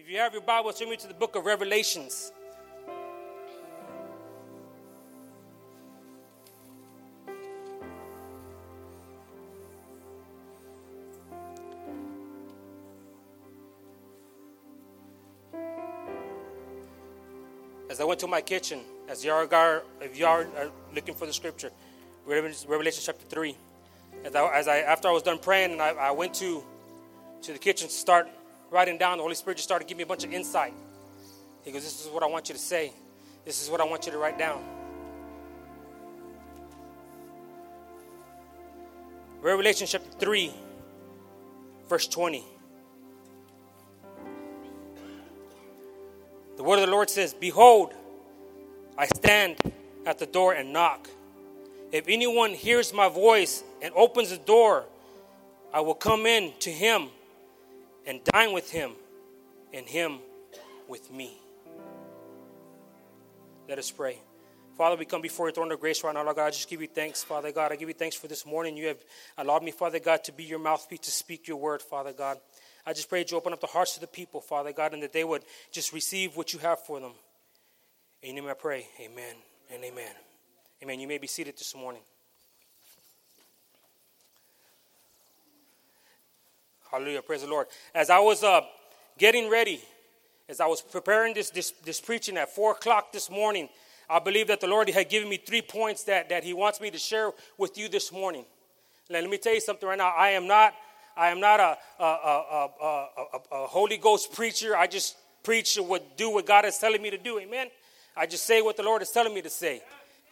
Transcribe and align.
If 0.00 0.08
you 0.08 0.18
have 0.18 0.32
your 0.32 0.42
Bible, 0.42 0.72
turn 0.72 0.90
me 0.90 0.96
to 0.96 1.08
the 1.08 1.12
book 1.12 1.34
of 1.34 1.44
Revelations. 1.44 2.30
As 17.90 18.00
I 18.00 18.04
went 18.04 18.20
to 18.20 18.28
my 18.28 18.40
kitchen, 18.40 18.82
as 19.08 19.24
you 19.24 19.32
are, 19.32 19.82
if 20.00 20.16
you 20.16 20.26
are 20.26 20.46
looking 20.94 21.16
for 21.16 21.26
the 21.26 21.32
scripture, 21.32 21.72
Revelation 22.24 23.02
chapter 23.04 23.26
3. 23.26 23.56
As 24.24 24.34
I, 24.36 24.54
as 24.56 24.68
I 24.68 24.78
after 24.78 25.08
I 25.08 25.10
was 25.10 25.24
done 25.24 25.38
praying, 25.38 25.72
and 25.72 25.82
I, 25.82 25.88
I 25.88 26.10
went 26.12 26.34
to, 26.34 26.62
to 27.42 27.52
the 27.52 27.58
kitchen 27.58 27.88
to 27.88 27.92
start 27.92 28.28
writing 28.70 28.98
down, 28.98 29.18
the 29.18 29.22
Holy 29.22 29.34
Spirit 29.34 29.56
just 29.56 29.68
started 29.68 29.86
giving 29.86 29.98
me 29.98 30.02
a 30.04 30.06
bunch 30.06 30.24
of 30.24 30.32
insight. 30.32 30.74
He 31.64 31.72
goes, 31.72 31.82
This 31.82 32.04
is 32.04 32.10
what 32.10 32.22
I 32.22 32.26
want 32.26 32.48
you 32.48 32.54
to 32.54 32.60
say. 32.60 32.92
This 33.44 33.62
is 33.62 33.70
what 33.70 33.80
I 33.80 33.84
want 33.84 34.06
you 34.06 34.12
to 34.12 34.18
write 34.18 34.38
down. 34.38 34.62
Revelation 39.40 39.86
chapter 39.86 40.10
3, 40.18 40.52
verse 41.88 42.08
20. 42.08 42.44
The 46.56 46.62
word 46.64 46.80
of 46.80 46.86
the 46.86 46.90
Lord 46.90 47.08
says, 47.08 47.34
Behold, 47.34 47.94
I 48.96 49.06
stand 49.06 49.56
at 50.04 50.18
the 50.18 50.26
door 50.26 50.54
and 50.54 50.72
knock. 50.72 51.08
If 51.92 52.08
anyone 52.08 52.52
hears 52.52 52.92
my 52.92 53.08
voice 53.08 53.62
and 53.80 53.94
opens 53.94 54.30
the 54.30 54.38
door, 54.38 54.84
I 55.72 55.80
will 55.80 55.94
come 55.94 56.26
in 56.26 56.52
to 56.60 56.70
him 56.70 57.10
and 58.08 58.24
dine 58.24 58.52
with 58.52 58.70
him, 58.70 58.92
and 59.72 59.86
him 59.86 60.18
with 60.88 61.12
me. 61.12 61.36
Let 63.68 63.78
us 63.78 63.90
pray. 63.90 64.18
Father, 64.78 64.96
we 64.96 65.04
come 65.04 65.20
before 65.20 65.46
your 65.48 65.52
throne 65.52 65.70
of 65.72 65.78
grace 65.78 66.02
right 66.02 66.14
now, 66.14 66.24
Lord 66.24 66.36
God. 66.36 66.46
I 66.46 66.50
just 66.50 66.70
give 66.70 66.80
you 66.80 66.86
thanks, 66.86 67.22
Father 67.22 67.52
God. 67.52 67.70
I 67.70 67.76
give 67.76 67.88
you 67.88 67.94
thanks 67.94 68.16
for 68.16 68.26
this 68.26 68.46
morning. 68.46 68.76
You 68.76 68.86
have 68.86 69.04
allowed 69.36 69.62
me, 69.62 69.72
Father 69.72 69.98
God, 69.98 70.24
to 70.24 70.32
be 70.32 70.44
your 70.44 70.58
mouthpiece 70.58 71.00
to 71.00 71.10
speak 71.10 71.46
your 71.46 71.58
word, 71.58 71.82
Father 71.82 72.12
God. 72.12 72.38
I 72.86 72.94
just 72.94 73.10
pray 73.10 73.20
that 73.20 73.30
you 73.30 73.36
open 73.36 73.52
up 73.52 73.60
the 73.60 73.66
hearts 73.66 73.96
of 73.96 74.00
the 74.00 74.06
people, 74.06 74.40
Father 74.40 74.72
God, 74.72 74.94
and 74.94 75.02
that 75.02 75.12
they 75.12 75.24
would 75.24 75.42
just 75.70 75.92
receive 75.92 76.34
what 76.36 76.54
you 76.54 76.60
have 76.60 76.78
for 76.86 77.00
them. 77.00 77.12
In 78.22 78.36
your 78.36 78.44
name 78.44 78.50
I 78.50 78.54
pray. 78.54 78.86
Amen 79.00 79.34
and 79.74 79.84
amen. 79.84 80.14
Amen. 80.82 80.98
You 80.98 81.08
may 81.08 81.18
be 81.18 81.26
seated 81.26 81.58
this 81.58 81.74
morning. 81.74 82.00
Hallelujah. 86.90 87.20
Praise 87.20 87.42
the 87.42 87.48
Lord. 87.48 87.66
As 87.94 88.08
I 88.08 88.18
was 88.18 88.42
uh, 88.42 88.62
getting 89.18 89.50
ready, 89.50 89.80
as 90.48 90.58
I 90.58 90.66
was 90.66 90.80
preparing 90.80 91.34
this, 91.34 91.50
this, 91.50 91.72
this 91.84 92.00
preaching 92.00 92.38
at 92.38 92.54
4 92.54 92.72
o'clock 92.72 93.12
this 93.12 93.30
morning, 93.30 93.68
I 94.08 94.18
believe 94.20 94.48
that 94.48 94.60
the 94.60 94.68
Lord 94.68 94.88
had 94.88 95.10
given 95.10 95.28
me 95.28 95.36
three 95.36 95.60
points 95.60 96.04
that, 96.04 96.30
that 96.30 96.44
He 96.44 96.54
wants 96.54 96.80
me 96.80 96.90
to 96.90 96.98
share 96.98 97.32
with 97.58 97.76
you 97.76 97.90
this 97.90 98.10
morning. 98.10 98.46
Now, 99.10 99.20
let 99.20 99.28
me 99.28 99.36
tell 99.36 99.52
you 99.52 99.60
something 99.60 99.86
right 99.86 99.98
now. 99.98 100.14
I 100.16 100.30
am 100.30 100.46
not, 100.46 100.74
I 101.14 101.28
am 101.28 101.40
not 101.40 101.60
a, 101.60 101.76
a, 102.02 102.04
a, 102.04 102.68
a, 103.52 103.66
Holy 103.66 103.98
Ghost 103.98 104.32
preacher. 104.32 104.74
I 104.74 104.86
just 104.86 105.16
preach 105.42 105.76
and 105.76 105.86
do 106.16 106.30
what 106.30 106.46
God 106.46 106.64
is 106.64 106.78
telling 106.78 107.02
me 107.02 107.10
to 107.10 107.18
do. 107.18 107.38
Amen. 107.38 107.68
I 108.16 108.24
just 108.24 108.46
say 108.46 108.62
what 108.62 108.78
the 108.78 108.82
Lord 108.82 109.02
is 109.02 109.10
telling 109.10 109.34
me 109.34 109.42
to 109.42 109.50
say. 109.50 109.82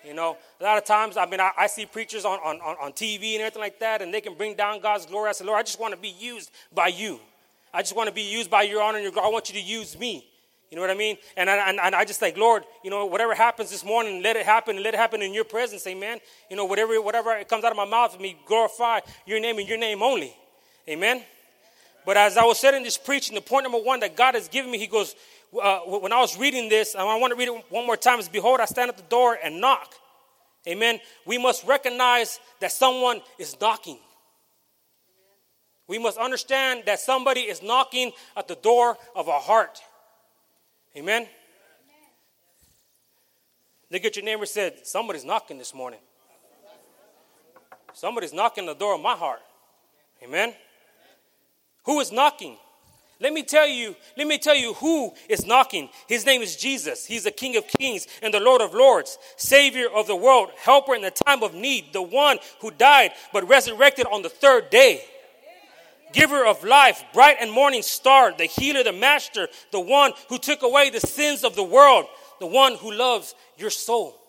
You 0.05 0.15
know, 0.15 0.37
a 0.61 0.65
lot 0.65 0.79
of 0.79 0.85
times, 0.85 1.17
I 1.17 1.27
mean, 1.27 1.41
I, 1.41 1.51
I, 1.59 1.67
see 1.67 1.85
preachers 1.85 2.25
on, 2.25 2.39
on, 2.39 2.61
on 2.61 2.93
TV 2.93 3.33
and 3.33 3.41
everything 3.41 3.61
like 3.61 3.81
that, 3.81 4.03
and 4.03 4.15
they 4.15 4.21
can 4.21 4.35
bring 4.35 4.55
down 4.55 4.81
God's 4.81 5.05
glory. 5.07 5.31
I 5.31 5.33
say, 5.33 5.45
Lord, 5.45 5.59
I 5.59 5.63
just 5.63 5.81
want 5.81 5.95
to 5.95 6.01
be 6.01 6.15
used 6.19 6.51
by 6.73 6.89
you. 6.89 7.19
I 7.75 7.83
just 7.83 7.97
want 7.97 8.09
to 8.09 8.15
be 8.15 8.23
used 8.23 8.51
by 8.51 8.63
your 8.63 8.83
honor 8.83 8.99
and 8.99 9.03
your 9.03 9.13
glory. 9.13 9.29
I 9.29 9.31
want 9.31 9.53
you 9.53 9.61
to 9.61 9.67
use 9.67 9.99
me. 9.99 10.25
You 10.71 10.77
know 10.77 10.83
what 10.83 10.91
I 10.91 10.95
mean? 10.95 11.17
And 11.37 11.49
I, 11.49 11.69
and, 11.69 11.79
and 11.81 11.95
I 11.95 12.05
just 12.05 12.21
like, 12.21 12.37
Lord, 12.37 12.65
you 12.83 12.91
know, 12.91 13.07
whatever 13.07 13.35
happens 13.35 13.71
this 13.71 13.85
morning, 13.85 14.23
let 14.23 14.37
it 14.37 14.45
happen 14.45 14.83
let 14.83 14.95
it 14.95 14.97
happen 14.99 15.23
in 15.23 15.33
your 15.33 15.45
presence, 15.45 15.87
amen. 15.87 16.19
You 16.51 16.57
know, 16.57 16.65
whatever, 16.65 17.01
whatever 17.01 17.43
comes 17.45 17.65
out 17.65 17.71
of 17.71 17.77
my 17.77 17.85
mouth, 17.85 18.19
me 18.21 18.37
glorify 18.47 19.01
your 19.27 19.41
name 19.41 19.59
and 19.59 19.69
your 19.69 19.79
name 19.79 20.03
only. 20.03 20.35
Amen. 20.89 21.23
But 22.05 22.17
as 22.17 22.37
I 22.37 22.45
was 22.45 22.59
setting 22.59 22.85
this 22.85 22.97
preaching, 22.99 23.35
the 23.35 23.41
point 23.41 23.65
number 23.65 23.79
one 23.79 24.01
that 24.01 24.17
God 24.17 24.35
has 24.35 24.49
given 24.49 24.71
me, 24.71 24.79
He 24.79 24.87
goes, 24.87 25.15
uh, 25.53 25.81
when 25.81 26.13
I 26.13 26.21
was 26.21 26.39
reading 26.39 26.69
this, 26.69 26.95
and 26.95 27.03
I 27.03 27.17
want 27.17 27.33
to 27.33 27.37
read 27.37 27.49
it 27.49 27.65
one 27.71 27.87
more 27.87 27.97
time, 27.97 28.19
is 28.19 28.29
Behold, 28.29 28.61
I 28.61 28.65
stand 28.65 28.89
at 28.89 28.97
the 28.97 29.03
door 29.05 29.39
and 29.43 29.61
knock. 29.61 29.95
Amen. 30.69 30.99
We 31.25 31.39
must 31.39 31.65
recognize 31.67 32.41
that 32.61 32.73
someone 32.73 33.21
is 33.39 33.57
knocking. 33.61 33.99
We 35.89 35.99
must 35.99 36.19
understand 36.19 36.83
that 36.87 36.99
somebody 36.99 37.43
is 37.43 37.63
knocking 37.63 38.11
at 38.37 38.49
the 38.49 38.57
door 38.57 38.97
of 39.15 39.29
our 39.29 39.41
heart. 39.41 39.81
Amen. 40.97 41.29
Look 43.91 44.05
at 44.05 44.17
your 44.17 44.25
neighbor 44.25 44.47
said, 44.47 44.85
Somebody's 44.85 45.25
knocking 45.25 45.59
this 45.59 45.73
morning. 45.73 46.01
Somebody's 47.93 48.33
knocking 48.33 48.67
the 48.67 48.75
door 48.75 48.95
of 48.97 49.01
my 49.01 49.15
heart. 49.15 49.41
Amen. 50.23 50.55
Who 51.85 52.01
is 52.01 52.11
knocking? 52.11 52.57
Let 53.19 53.33
me 53.33 53.43
tell 53.43 53.67
you, 53.67 53.97
let 54.19 54.27
me 54.27 54.37
tell 54.37 54.55
you 54.55 54.75
who 54.75 55.13
is 55.29 55.47
knocking. 55.47 55.89
His 56.07 56.27
name 56.27 56.43
is 56.43 56.55
Jesus. 56.55 57.07
He's 57.07 57.25
the 57.25 57.31
King 57.31 57.57
of 57.57 57.67
Kings 57.67 58.07
and 58.23 58.33
the 58.33 58.41
Lord 58.41 58.61
of 58.61 58.75
Lords, 58.75 59.17
Savior 59.37 59.87
of 59.95 60.07
the 60.07 60.17
world, 60.17 60.51
helper 60.57 60.95
in 60.95 61.01
the 61.01 61.11
time 61.11 61.43
of 61.43 61.55
need, 61.55 61.93
the 61.95 62.03
one 62.03 62.39
who 62.61 62.71
died 62.71 63.13
but 63.33 63.49
resurrected 63.49 64.07
on 64.13 64.21
the 64.21 64.29
third 64.29 64.69
day. 64.69 65.03
Giver 66.13 66.45
of 66.45 66.63
life, 66.63 67.03
bright 67.15 67.39
and 67.41 67.51
morning 67.51 67.83
star, 67.83 68.35
the 68.37 68.45
healer, 68.45 68.85
the 68.85 68.93
master, 68.93 69.49
the 69.73 69.81
one 69.81 70.13
who 70.29 70.39
took 70.39 70.63
away 70.63 70.91
the 70.91 71.01
sins 71.01 71.43
of 71.43 71.57
the 71.57 71.65
world, 71.65 72.07
the 72.39 72.47
one 72.47 72.75
who 72.75 72.93
loves 72.93 73.35
your 73.57 73.71
soul. 73.71 74.21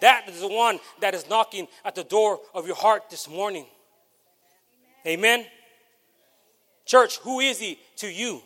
That 0.00 0.28
is 0.28 0.40
the 0.40 0.48
one 0.48 0.80
that 1.00 1.14
is 1.14 1.28
knocking 1.28 1.68
at 1.84 1.94
the 1.94 2.04
door 2.04 2.40
of 2.54 2.66
your 2.66 2.76
heart 2.76 3.10
this 3.10 3.28
morning. 3.28 3.66
Amen. 5.06 5.46
Church, 6.88 7.18
who 7.18 7.40
is 7.40 7.58
he 7.58 7.78
to 7.96 8.10
you? 8.10 8.42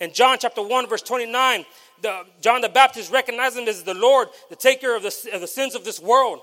In 0.00 0.14
John 0.14 0.38
chapter 0.40 0.62
1, 0.62 0.88
verse 0.88 1.02
29, 1.02 1.66
the, 2.00 2.24
John 2.40 2.62
the 2.62 2.70
Baptist 2.70 3.12
recognized 3.12 3.58
him 3.58 3.68
as 3.68 3.82
the 3.82 3.92
Lord, 3.92 4.28
the 4.48 4.56
taker 4.56 4.96
of 4.96 5.02
the, 5.02 5.30
of 5.34 5.42
the 5.42 5.46
sins 5.46 5.74
of 5.74 5.84
this 5.84 6.00
world. 6.00 6.40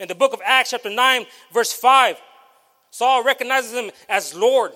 In 0.00 0.08
the 0.08 0.14
book 0.14 0.32
of 0.32 0.40
Acts, 0.42 0.70
chapter 0.70 0.88
9, 0.88 1.26
verse 1.52 1.70
5, 1.70 2.16
Saul 2.90 3.24
recognizes 3.24 3.74
him 3.74 3.90
as 4.08 4.34
Lord. 4.34 4.72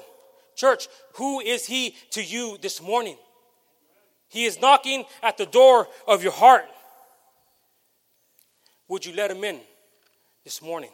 Church, 0.57 0.89
who 1.15 1.41
is 1.41 1.65
he 1.65 1.95
to 2.11 2.23
you 2.23 2.59
this 2.61 2.83
morning? 2.83 3.17
He 4.29 4.45
is 4.45 4.61
knocking 4.61 5.07
at 5.23 5.39
the 5.39 5.47
door 5.47 5.89
of 6.07 6.23
your 6.23 6.33
heart. 6.33 6.67
Would 8.89 9.07
you 9.07 9.15
let 9.15 9.31
him 9.31 9.43
in 9.43 9.59
this 10.45 10.61
morning? 10.61 10.91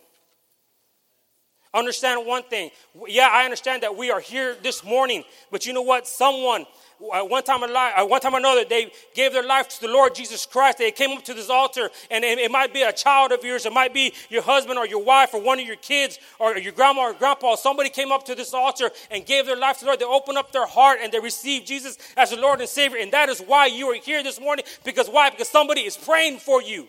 Understand 1.76 2.26
one 2.26 2.42
thing. 2.42 2.70
Yeah, 3.06 3.28
I 3.30 3.44
understand 3.44 3.82
that 3.82 3.94
we 3.94 4.10
are 4.10 4.18
here 4.18 4.56
this 4.62 4.82
morning, 4.82 5.24
but 5.50 5.66
you 5.66 5.74
know 5.74 5.82
what? 5.82 6.08
Someone, 6.08 6.64
at 7.14 7.28
one 7.28 7.42
time 7.42 7.62
or 7.62 7.66
uh, 7.66 8.06
one 8.06 8.18
time 8.22 8.34
or 8.34 8.38
another, 8.38 8.64
they 8.64 8.90
gave 9.14 9.34
their 9.34 9.46
life 9.46 9.68
to 9.68 9.82
the 9.82 9.88
Lord 9.88 10.14
Jesus 10.14 10.46
Christ. 10.46 10.78
They 10.78 10.90
came 10.90 11.10
up 11.10 11.22
to 11.24 11.34
this 11.34 11.50
altar, 11.50 11.90
and 12.10 12.24
it 12.24 12.50
might 12.50 12.72
be 12.72 12.80
a 12.80 12.94
child 12.94 13.30
of 13.30 13.44
yours, 13.44 13.66
it 13.66 13.74
might 13.74 13.92
be 13.92 14.14
your 14.30 14.40
husband 14.40 14.78
or 14.78 14.86
your 14.86 15.04
wife 15.04 15.34
or 15.34 15.42
one 15.42 15.60
of 15.60 15.66
your 15.66 15.76
kids 15.76 16.18
or 16.38 16.56
your 16.56 16.72
grandma 16.72 17.10
or 17.10 17.12
grandpa. 17.12 17.56
Somebody 17.56 17.90
came 17.90 18.10
up 18.10 18.24
to 18.24 18.34
this 18.34 18.54
altar 18.54 18.90
and 19.10 19.26
gave 19.26 19.44
their 19.44 19.54
life 19.54 19.76
to 19.80 19.84
the 19.84 19.88
Lord. 19.88 20.00
They 20.00 20.06
opened 20.06 20.38
up 20.38 20.52
their 20.52 20.66
heart 20.66 21.00
and 21.02 21.12
they 21.12 21.20
received 21.20 21.66
Jesus 21.66 21.98
as 22.16 22.30
the 22.30 22.36
Lord 22.36 22.60
and 22.60 22.68
Savior, 22.70 23.00
and 23.00 23.12
that 23.12 23.28
is 23.28 23.40
why 23.40 23.66
you 23.66 23.88
are 23.88 23.96
here 23.96 24.22
this 24.22 24.40
morning. 24.40 24.64
Because 24.82 25.08
why? 25.08 25.28
Because 25.28 25.50
somebody 25.50 25.82
is 25.82 25.98
praying 25.98 26.38
for 26.38 26.62
you. 26.62 26.88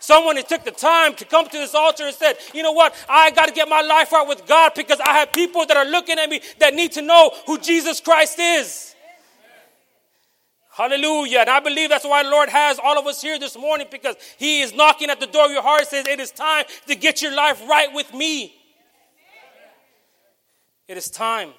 Someone 0.00 0.36
that 0.36 0.48
took 0.48 0.64
the 0.64 0.70
time 0.70 1.14
to 1.16 1.24
come 1.24 1.46
to 1.46 1.58
this 1.58 1.74
altar 1.74 2.04
and 2.04 2.14
said, 2.14 2.34
you 2.54 2.62
know 2.62 2.72
what, 2.72 2.94
I 3.08 3.30
got 3.30 3.46
to 3.46 3.52
get 3.52 3.68
my 3.68 3.82
life 3.82 4.10
right 4.12 4.26
with 4.26 4.46
God 4.46 4.72
because 4.74 4.98
I 4.98 5.18
have 5.18 5.32
people 5.32 5.66
that 5.66 5.76
are 5.76 5.84
looking 5.84 6.18
at 6.18 6.28
me 6.28 6.40
that 6.58 6.74
need 6.74 6.92
to 6.92 7.02
know 7.02 7.32
who 7.46 7.58
Jesus 7.58 8.00
Christ 8.00 8.38
is. 8.38 8.94
Hallelujah. 10.72 11.40
And 11.40 11.50
I 11.50 11.60
believe 11.60 11.90
that's 11.90 12.06
why 12.06 12.22
the 12.22 12.30
Lord 12.30 12.48
has 12.48 12.78
all 12.82 12.98
of 12.98 13.06
us 13.06 13.20
here 13.20 13.38
this 13.38 13.58
morning 13.58 13.86
because 13.90 14.16
He 14.38 14.62
is 14.62 14.72
knocking 14.72 15.10
at 15.10 15.20
the 15.20 15.26
door 15.26 15.44
of 15.44 15.50
your 15.50 15.62
heart 15.62 15.80
and 15.80 15.88
says, 15.88 16.06
It 16.06 16.20
is 16.20 16.30
time 16.30 16.64
to 16.86 16.94
get 16.94 17.20
your 17.20 17.34
life 17.34 17.60
right 17.68 17.92
with 17.92 18.14
me. 18.14 18.54
It 20.88 20.96
is 20.96 21.10
time 21.10 21.50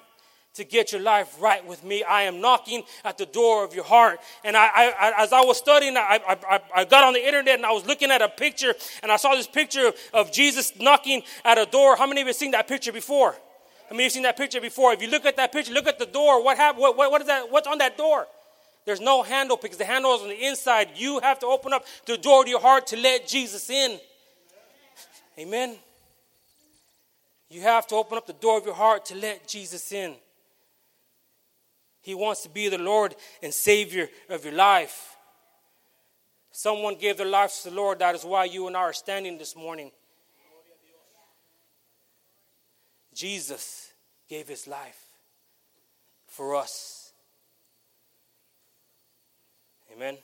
to 0.54 0.64
get 0.64 0.92
your 0.92 1.00
life 1.00 1.40
right 1.40 1.66
with 1.66 1.82
me. 1.82 2.02
I 2.02 2.22
am 2.22 2.40
knocking 2.40 2.82
at 3.04 3.16
the 3.16 3.24
door 3.24 3.64
of 3.64 3.74
your 3.74 3.84
heart. 3.84 4.20
And 4.44 4.56
I, 4.56 4.66
I, 4.66 5.12
as 5.18 5.32
I 5.32 5.40
was 5.40 5.56
studying, 5.56 5.96
I, 5.96 6.20
I, 6.28 6.60
I, 6.74 6.84
got 6.84 7.04
on 7.04 7.14
the 7.14 7.24
internet 7.24 7.56
and 7.56 7.64
I 7.64 7.72
was 7.72 7.86
looking 7.86 8.10
at 8.10 8.20
a 8.20 8.28
picture 8.28 8.74
and 9.02 9.10
I 9.10 9.16
saw 9.16 9.34
this 9.34 9.46
picture 9.46 9.88
of, 9.88 9.94
of 10.12 10.32
Jesus 10.32 10.72
knocking 10.78 11.22
at 11.44 11.56
a 11.56 11.64
door. 11.64 11.96
How 11.96 12.06
many 12.06 12.20
of 12.20 12.26
you 12.26 12.30
have 12.30 12.36
seen 12.36 12.50
that 12.50 12.68
picture 12.68 12.92
before? 12.92 13.32
How 13.32 13.38
many 13.90 13.94
of 13.94 13.98
you 13.98 14.04
have 14.04 14.12
seen 14.12 14.22
that 14.24 14.36
picture 14.36 14.60
before? 14.60 14.92
If 14.92 15.00
you 15.00 15.08
look 15.08 15.24
at 15.24 15.36
that 15.36 15.52
picture, 15.52 15.72
look 15.72 15.86
at 15.86 15.98
the 15.98 16.06
door. 16.06 16.44
What, 16.44 16.58
happened? 16.58 16.82
what, 16.82 16.96
what, 16.98 17.10
what 17.10 17.20
is 17.22 17.28
that? 17.28 17.50
What's 17.50 17.66
on 17.66 17.78
that 17.78 17.96
door? 17.96 18.26
There's 18.84 19.00
no 19.00 19.22
handle 19.22 19.56
because 19.60 19.78
the 19.78 19.84
handle 19.84 20.14
is 20.16 20.22
on 20.22 20.28
the 20.28 20.46
inside. 20.46 20.90
You 20.96 21.20
have 21.20 21.38
to 21.38 21.46
open 21.46 21.72
up 21.72 21.86
the 22.04 22.18
door 22.18 22.44
to 22.44 22.50
your 22.50 22.60
heart 22.60 22.88
to 22.88 22.96
let 22.96 23.26
Jesus 23.26 23.70
in. 23.70 23.98
Amen. 25.38 25.76
You 27.48 27.62
have 27.62 27.86
to 27.88 27.94
open 27.94 28.18
up 28.18 28.26
the 28.26 28.32
door 28.34 28.58
of 28.58 28.66
your 28.66 28.74
heart 28.74 29.06
to 29.06 29.14
let 29.14 29.46
Jesus 29.46 29.92
in. 29.92 30.16
He 32.02 32.14
wants 32.14 32.42
to 32.42 32.48
be 32.48 32.68
the 32.68 32.78
Lord 32.78 33.14
and 33.42 33.54
Savior 33.54 34.08
of 34.28 34.44
your 34.44 34.54
life. 34.54 35.16
Someone 36.50 36.96
gave 36.96 37.16
their 37.16 37.26
lives 37.26 37.62
to 37.62 37.70
the 37.70 37.76
Lord. 37.76 38.00
That 38.00 38.14
is 38.14 38.24
why 38.24 38.44
you 38.44 38.66
and 38.66 38.76
I 38.76 38.80
are 38.80 38.92
standing 38.92 39.38
this 39.38 39.56
morning. 39.56 39.90
Jesus 43.14 43.92
gave 44.28 44.48
his 44.48 44.66
life 44.66 44.98
for 46.26 46.56
us. 46.56 47.12
Amen. 49.94 50.16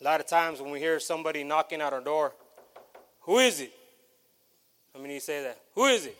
A 0.00 0.04
lot 0.04 0.20
of 0.20 0.26
times 0.26 0.60
when 0.60 0.70
we 0.70 0.78
hear 0.78 1.00
somebody 1.00 1.42
knocking 1.42 1.80
at 1.80 1.92
our 1.92 2.02
door, 2.02 2.34
who 3.22 3.38
is 3.38 3.60
it? 3.60 3.72
I 4.94 4.98
mean, 4.98 5.10
you 5.10 5.20
say 5.20 5.42
that. 5.42 5.58
Who 5.74 5.86
is 5.86 6.06
it? 6.06 6.16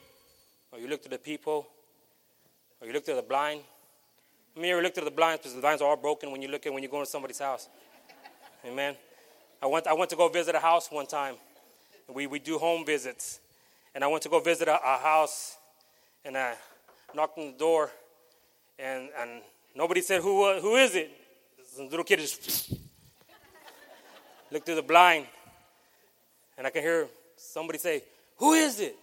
Or 0.75 0.81
you 0.81 0.89
look 0.89 1.05
to 1.05 1.09
the 1.09 1.19
people, 1.19 1.69
or 2.81 2.89
you 2.89 2.93
look 2.93 3.05
to 3.05 3.15
the 3.15 3.23
blind. 3.23 3.61
I 4.57 4.59
mean, 4.59 4.71
you 4.71 4.75
ever 4.75 4.83
look 4.83 4.95
to 4.95 5.03
the 5.03 5.11
blinds 5.11 5.39
because 5.39 5.55
the 5.55 5.61
blinds 5.61 5.81
are 5.81 5.89
all 5.89 5.97
broken 5.97 6.33
when 6.33 6.43
you 6.43 6.49
look 6.49 6.67
at 6.67 6.73
when 6.73 6.83
you 6.83 6.89
go 6.89 6.99
to 6.99 7.07
somebody's 7.07 7.39
house. 7.39 7.69
Amen. 8.67 8.97
I 9.63 9.67
went, 9.67 9.87
I 9.87 9.93
went 9.93 10.11
to 10.11 10.17
go 10.17 10.29
visit 10.29 10.57
a 10.57 10.59
house 10.59 10.91
one 10.91 11.07
time. 11.07 11.37
We, 12.13 12.27
we 12.27 12.41
do 12.41 12.59
home 12.59 12.85
visits. 12.85 13.39
And 13.95 14.03
I 14.03 14.09
went 14.09 14.25
to 14.25 14.29
go 14.29 14.41
visit 14.41 14.67
a, 14.67 14.75
a 14.75 14.99
house, 14.99 15.57
and 16.25 16.37
I 16.37 16.55
knocked 17.15 17.39
on 17.39 17.53
the 17.53 17.59
door, 17.59 17.93
and, 18.77 19.11
and 19.17 19.43
nobody 19.77 20.01
said, 20.01 20.23
who, 20.23 20.43
uh, 20.43 20.61
who 20.61 20.75
is 20.75 20.97
it? 20.97 21.09
Some 21.69 21.89
little 21.89 22.05
kid 22.05 22.19
just 22.19 22.75
looked 24.51 24.67
through 24.67 24.75
the 24.75 24.83
blind, 24.83 25.27
and 26.59 26.67
I 26.67 26.71
can 26.71 26.83
hear 26.83 27.07
somebody 27.37 27.79
say, 27.79 28.03
Who 28.39 28.55
is 28.55 28.81
it? 28.81 28.97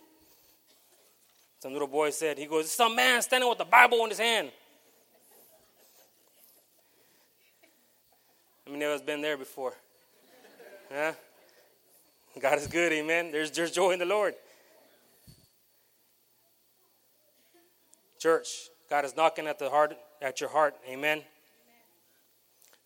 Some 1.62 1.74
little 1.74 1.88
boy 1.88 2.10
said, 2.10 2.40
He 2.40 2.48
goes, 2.48 2.72
Some 2.72 2.96
man 2.96 3.22
standing 3.22 3.48
with 3.48 3.60
the 3.60 3.66
Bible 3.66 4.04
in 4.04 4.10
his 4.10 4.18
hand. 4.18 4.52
I 8.66 8.72
mean, 8.72 8.82
has 8.82 9.02
been 9.02 9.22
there 9.22 9.38
before? 9.38 9.74
Huh? 10.92 11.14
God 12.40 12.58
is 12.58 12.68
good, 12.68 12.92
amen. 12.94 13.32
There's, 13.32 13.52
there's 13.52 13.72
joy 13.72 13.92
in 13.92 14.00
the 14.00 14.06
Lord. 14.06 14.34
Church, 18.18 18.70
God 18.90 19.06
is 19.06 19.16
knocking 19.16 19.46
at 19.46 19.60
the 19.60 19.70
heart 19.70 19.96
at 20.22 20.42
your 20.42 20.50
heart, 20.50 20.76
amen. 20.90 21.22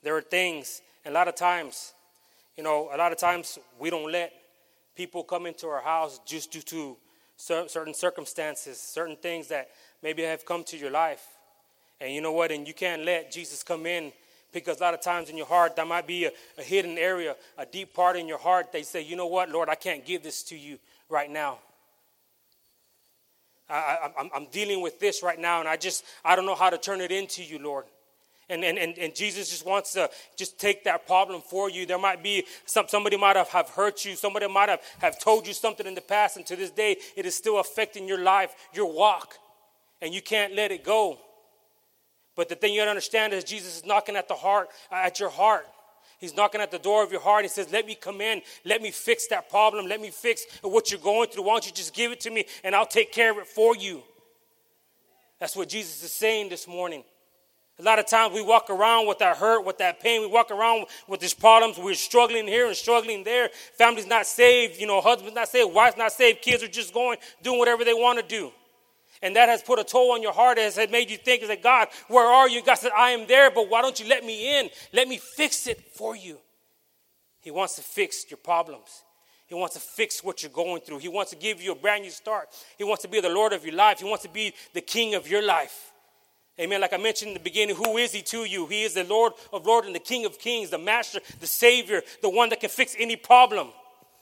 There 0.03 0.15
are 0.17 0.21
things, 0.21 0.81
a 1.05 1.11
lot 1.11 1.27
of 1.27 1.35
times, 1.35 1.93
you 2.57 2.63
know, 2.63 2.89
a 2.93 2.97
lot 2.97 3.11
of 3.11 3.17
times 3.17 3.57
we 3.79 3.89
don't 3.89 4.11
let 4.11 4.33
people 4.95 5.23
come 5.23 5.45
into 5.45 5.67
our 5.67 5.81
house 5.81 6.19
just 6.25 6.51
due 6.51 6.61
to 6.61 6.97
certain 7.37 7.93
circumstances, 7.93 8.79
certain 8.79 9.15
things 9.15 9.47
that 9.47 9.69
maybe 10.01 10.23
have 10.23 10.45
come 10.45 10.63
to 10.65 10.77
your 10.77 10.91
life. 10.91 11.25
And 11.99 12.13
you 12.13 12.21
know 12.21 12.31
what? 12.31 12.51
And 12.51 12.67
you 12.67 12.73
can't 12.73 13.03
let 13.03 13.31
Jesus 13.31 13.63
come 13.63 13.85
in 13.85 14.11
because 14.51 14.79
a 14.79 14.83
lot 14.83 14.93
of 14.93 15.01
times 15.01 15.29
in 15.29 15.37
your 15.37 15.45
heart, 15.45 15.75
that 15.75 15.87
might 15.87 16.07
be 16.07 16.25
a, 16.25 16.31
a 16.57 16.63
hidden 16.63 16.97
area, 16.97 17.35
a 17.57 17.65
deep 17.65 17.93
part 17.93 18.15
in 18.15 18.27
your 18.27 18.37
heart. 18.37 18.71
They 18.71 18.83
say, 18.83 19.01
you 19.01 19.15
know 19.15 19.27
what, 19.27 19.49
Lord, 19.49 19.69
I 19.69 19.75
can't 19.75 20.05
give 20.05 20.23
this 20.23 20.43
to 20.43 20.57
you 20.57 20.79
right 21.09 21.29
now. 21.29 21.59
I, 23.69 24.11
am 24.35 24.47
dealing 24.51 24.81
with 24.81 24.99
this 24.99 25.23
right 25.23 25.39
now, 25.39 25.59
and 25.59 25.67
I 25.67 25.75
just, 25.75 26.05
I 26.23 26.35
don't 26.35 26.45
know 26.45 26.55
how 26.55 26.69
to 26.69 26.77
turn 26.77 27.01
it 27.01 27.11
into 27.11 27.43
you, 27.43 27.57
Lord. 27.57 27.85
And, 28.47 28.63
and, 28.63 28.77
and, 28.77 28.97
and 28.99 29.15
Jesus 29.15 29.49
just 29.49 29.65
wants 29.65 29.93
to 29.93 30.09
just 30.37 30.59
take 30.59 30.83
that 30.83 31.07
problem 31.07 31.41
for 31.41 31.69
you. 31.69 31.85
There 31.85 31.97
might 31.97 32.21
be 32.21 32.45
some, 32.65 32.85
somebody 32.87 33.17
might 33.17 33.35
have, 33.35 33.49
have 33.49 33.69
hurt 33.69 34.05
you. 34.05 34.15
Somebody 34.15 34.47
might 34.47 34.69
have, 34.69 34.81
have 34.99 35.19
told 35.19 35.47
you 35.47 35.53
something 35.53 35.87
in 35.87 35.95
the 35.95 36.01
past. 36.01 36.37
And 36.37 36.45
to 36.45 36.55
this 36.55 36.69
day, 36.69 36.97
it 37.15 37.25
is 37.25 37.35
still 37.35 37.59
affecting 37.59 38.07
your 38.07 38.21
life, 38.21 38.53
your 38.73 38.91
walk. 38.91 39.35
And 40.01 40.13
you 40.13 40.21
can't 40.21 40.53
let 40.53 40.71
it 40.71 40.83
go. 40.83 41.17
But 42.35 42.49
the 42.49 42.55
thing 42.55 42.73
you 42.73 42.81
gotta 42.81 42.91
understand 42.91 43.33
is 43.33 43.43
Jesus 43.43 43.77
is 43.77 43.85
knocking 43.85 44.15
at 44.15 44.27
the 44.27 44.35
heart, 44.35 44.69
at 44.91 45.19
your 45.19 45.29
heart. 45.29 45.65
He's 46.19 46.35
knocking 46.35 46.61
at 46.61 46.71
the 46.71 46.79
door 46.79 47.03
of 47.03 47.11
your 47.11 47.21
heart. 47.21 47.43
He 47.43 47.49
says, 47.49 47.71
Let 47.71 47.85
me 47.85 47.95
come 47.95 48.21
in. 48.21 48.41
Let 48.63 48.81
me 48.81 48.91
fix 48.91 49.27
that 49.27 49.49
problem. 49.49 49.87
Let 49.87 50.01
me 50.01 50.11
fix 50.11 50.45
what 50.61 50.91
you're 50.91 50.99
going 50.99 51.29
through. 51.29 51.43
Why 51.43 51.53
don't 51.53 51.65
you 51.65 51.73
just 51.73 51.93
give 51.93 52.11
it 52.11 52.19
to 52.21 52.29
me 52.29 52.45
and 52.63 52.75
I'll 52.75 52.85
take 52.85 53.11
care 53.11 53.31
of 53.31 53.37
it 53.37 53.47
for 53.47 53.75
you? 53.75 54.03
That's 55.39 55.55
what 55.55 55.69
Jesus 55.69 56.03
is 56.03 56.13
saying 56.13 56.49
this 56.49 56.67
morning. 56.67 57.03
A 57.77 57.83
lot 57.83 57.99
of 57.99 58.07
times 58.07 58.33
we 58.33 58.41
walk 58.41 58.69
around 58.69 59.05
with 59.07 59.19
that 59.19 59.35
hurt, 59.35 59.65
with 59.65 59.79
that 59.79 59.99
pain. 59.99 60.21
We 60.21 60.27
walk 60.27 60.49
around 60.49 60.85
with 61.09 61.19
these 61.19 61.33
problems. 61.33 61.77
We're 61.77 61.93
struggling 61.93 62.47
here 62.47 62.67
and 62.67 62.75
struggling 62.75 63.25
there. 63.25 63.49
Family's 63.77 64.07
not 64.07 64.25
saved. 64.25 64.79
You 64.79 64.87
know, 64.87 65.01
husband's 65.01 65.35
not 65.35 65.49
saved. 65.49 65.73
Wife's 65.73 65.97
not 65.97 66.13
saved. 66.13 66.41
Kids 66.41 66.63
are 66.63 66.69
just 66.69 66.93
going, 66.93 67.17
doing 67.43 67.59
whatever 67.59 67.83
they 67.83 67.93
want 67.93 68.17
to 68.19 68.25
do. 68.25 68.51
And 69.21 69.35
that 69.35 69.49
has 69.49 69.61
put 69.61 69.77
a 69.77 69.83
toll 69.83 70.13
on 70.13 70.21
your 70.21 70.31
heart. 70.31 70.57
It 70.57 70.73
has 70.73 70.89
made 70.89 71.09
you 71.09 71.17
think, 71.17 71.41
is 71.41 71.49
that 71.49 71.63
God, 71.63 71.89
where 72.07 72.25
are 72.25 72.47
you? 72.47 72.63
God 72.63 72.75
said, 72.75 72.91
I 72.95 73.09
am 73.09 73.27
there, 73.27 73.51
but 73.51 73.69
why 73.69 73.81
don't 73.81 73.99
you 73.99 74.07
let 74.07 74.23
me 74.23 74.59
in? 74.59 74.69
Let 74.93 75.07
me 75.07 75.17
fix 75.17 75.67
it 75.67 75.81
for 75.95 76.15
you. 76.15 76.37
He 77.41 77.51
wants 77.51 77.75
to 77.75 77.81
fix 77.81 78.25
your 78.29 78.37
problems. 78.37 79.03
He 79.47 79.55
wants 79.55 79.75
to 79.75 79.81
fix 79.81 80.23
what 80.23 80.43
you're 80.43 80.51
going 80.51 80.81
through. 80.81 80.99
He 80.99 81.07
wants 81.07 81.31
to 81.31 81.37
give 81.37 81.61
you 81.61 81.73
a 81.73 81.75
brand 81.75 82.03
new 82.03 82.09
start. 82.09 82.49
He 82.77 82.83
wants 82.83 83.03
to 83.03 83.09
be 83.09 83.19
the 83.19 83.29
Lord 83.29 83.53
of 83.53 83.65
your 83.65 83.75
life. 83.75 83.99
He 83.99 84.05
wants 84.05 84.23
to 84.23 84.29
be 84.29 84.53
the 84.73 84.81
King 84.81 85.13
of 85.13 85.29
your 85.29 85.45
life. 85.45 85.91
Amen. 86.59 86.79
Like 86.79 86.93
I 86.93 86.97
mentioned 86.97 87.29
in 87.29 87.33
the 87.33 87.41
beginning, 87.41 87.75
who 87.75 87.97
is 87.97 88.13
he 88.13 88.21
to 88.23 88.45
you? 88.45 88.65
He 88.67 88.83
is 88.83 88.93
the 88.93 89.03
Lord 89.03 89.33
of 89.51 89.65
Lords 89.65 89.87
and 89.87 89.95
the 89.95 89.99
King 89.99 90.25
of 90.25 90.39
Kings, 90.39 90.69
the 90.69 90.77
Master, 90.77 91.19
the 91.41 91.47
Savior, 91.47 92.01
the 92.21 92.29
one 92.29 92.49
that 92.49 92.61
can 92.61 92.69
fix 92.69 92.95
any 92.97 93.17
problem 93.17 93.67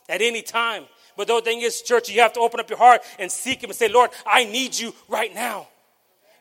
at 0.10 0.22
any 0.22 0.42
time. 0.42 0.86
But 1.16 1.28
the 1.28 1.42
thing 1.42 1.62
is, 1.62 1.84
church, 1.84 2.10
you 2.10 2.22
have 2.22 2.34
to 2.34 2.40
open 2.40 2.60
up 2.60 2.70
your 2.70 2.80
heart 2.80 3.02
and 3.20 3.32
seek 3.32 3.64
him 3.64 3.70
and 3.70 3.78
say, 3.78 3.88
Lord, 3.88 4.10
I 4.26 4.46
need 4.46 4.78
you 4.78 4.94
right 5.08 5.34
now. 5.34 5.68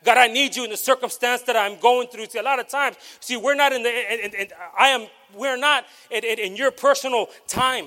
God, 0.02 0.16
I 0.16 0.28
need 0.28 0.56
you 0.56 0.64
in 0.64 0.70
the 0.70 0.76
circumstance 0.76 1.42
that 1.42 1.56
I'm 1.56 1.78
going 1.78 2.08
through. 2.08 2.26
See, 2.26 2.38
a 2.38 2.42
lot 2.42 2.58
of 2.58 2.68
times, 2.68 2.96
see, 3.20 3.36
we're 3.36 3.54
not 3.54 3.72
in 3.72 3.82
the, 3.82 3.90
and, 3.90 4.34
and 4.34 4.52
I 4.76 4.88
am, 4.88 5.06
we're 5.34 5.58
not 5.58 5.84
in, 6.10 6.24
in, 6.24 6.38
in 6.38 6.56
your 6.56 6.70
personal 6.70 7.28
time. 7.46 7.86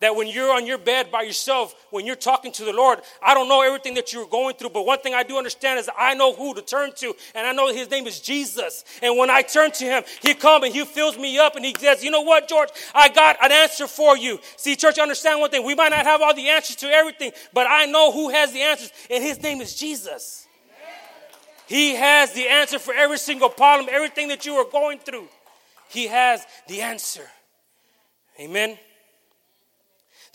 That 0.00 0.14
when 0.14 0.28
you're 0.28 0.52
on 0.52 0.66
your 0.66 0.76
bed 0.76 1.10
by 1.10 1.22
yourself, 1.22 1.74
when 1.90 2.04
you're 2.04 2.16
talking 2.16 2.52
to 2.52 2.64
the 2.66 2.72
Lord, 2.72 3.00
I 3.22 3.32
don't 3.32 3.48
know 3.48 3.62
everything 3.62 3.94
that 3.94 4.12
you're 4.12 4.26
going 4.26 4.54
through, 4.56 4.68
but 4.70 4.84
one 4.84 4.98
thing 4.98 5.14
I 5.14 5.22
do 5.22 5.38
understand 5.38 5.78
is 5.78 5.88
I 5.96 6.12
know 6.12 6.34
who 6.34 6.52
to 6.54 6.60
turn 6.60 6.92
to, 6.96 7.14
and 7.34 7.46
I 7.46 7.52
know 7.52 7.72
his 7.72 7.90
name 7.90 8.06
is 8.06 8.20
Jesus. 8.20 8.84
And 9.02 9.16
when 9.16 9.30
I 9.30 9.40
turn 9.40 9.70
to 9.72 9.84
him, 9.84 10.02
he 10.20 10.34
comes 10.34 10.66
and 10.66 10.74
he 10.74 10.84
fills 10.84 11.16
me 11.16 11.38
up 11.38 11.56
and 11.56 11.64
he 11.64 11.74
says, 11.78 12.04
You 12.04 12.10
know 12.10 12.20
what, 12.20 12.46
George? 12.46 12.68
I 12.94 13.08
got 13.08 13.42
an 13.42 13.50
answer 13.52 13.86
for 13.86 14.18
you. 14.18 14.38
See, 14.56 14.76
church, 14.76 14.98
understand 14.98 15.40
one 15.40 15.50
thing. 15.50 15.64
We 15.64 15.74
might 15.74 15.88
not 15.88 16.04
have 16.04 16.20
all 16.20 16.34
the 16.34 16.48
answers 16.48 16.76
to 16.76 16.88
everything, 16.88 17.32
but 17.54 17.66
I 17.66 17.86
know 17.86 18.12
who 18.12 18.28
has 18.28 18.52
the 18.52 18.60
answers, 18.60 18.92
and 19.10 19.24
his 19.24 19.42
name 19.42 19.62
is 19.62 19.74
Jesus. 19.74 20.46
He 21.66 21.94
has 21.94 22.32
the 22.32 22.46
answer 22.48 22.78
for 22.78 22.94
every 22.94 23.18
single 23.18 23.48
problem, 23.48 23.88
everything 23.90 24.28
that 24.28 24.46
you 24.46 24.54
are 24.54 24.70
going 24.70 24.98
through. 24.98 25.28
He 25.88 26.06
has 26.06 26.44
the 26.68 26.82
answer. 26.82 27.26
Amen. 28.38 28.78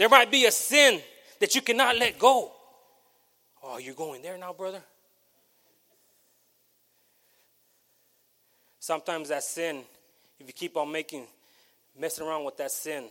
There 0.01 0.09
might 0.09 0.31
be 0.31 0.45
a 0.45 0.51
sin 0.51 0.99
that 1.39 1.53
you 1.53 1.61
cannot 1.61 1.95
let 1.95 2.17
go. 2.17 2.51
Oh, 3.61 3.77
you're 3.77 3.93
going 3.93 4.23
there 4.23 4.35
now, 4.35 4.51
brother? 4.51 4.81
Sometimes 8.79 9.29
that 9.29 9.43
sin, 9.43 9.83
if 10.39 10.47
you 10.47 10.53
keep 10.53 10.75
on 10.75 10.91
making, 10.91 11.27
messing 11.95 12.25
around 12.25 12.45
with 12.45 12.57
that 12.57 12.71
sin, 12.71 13.09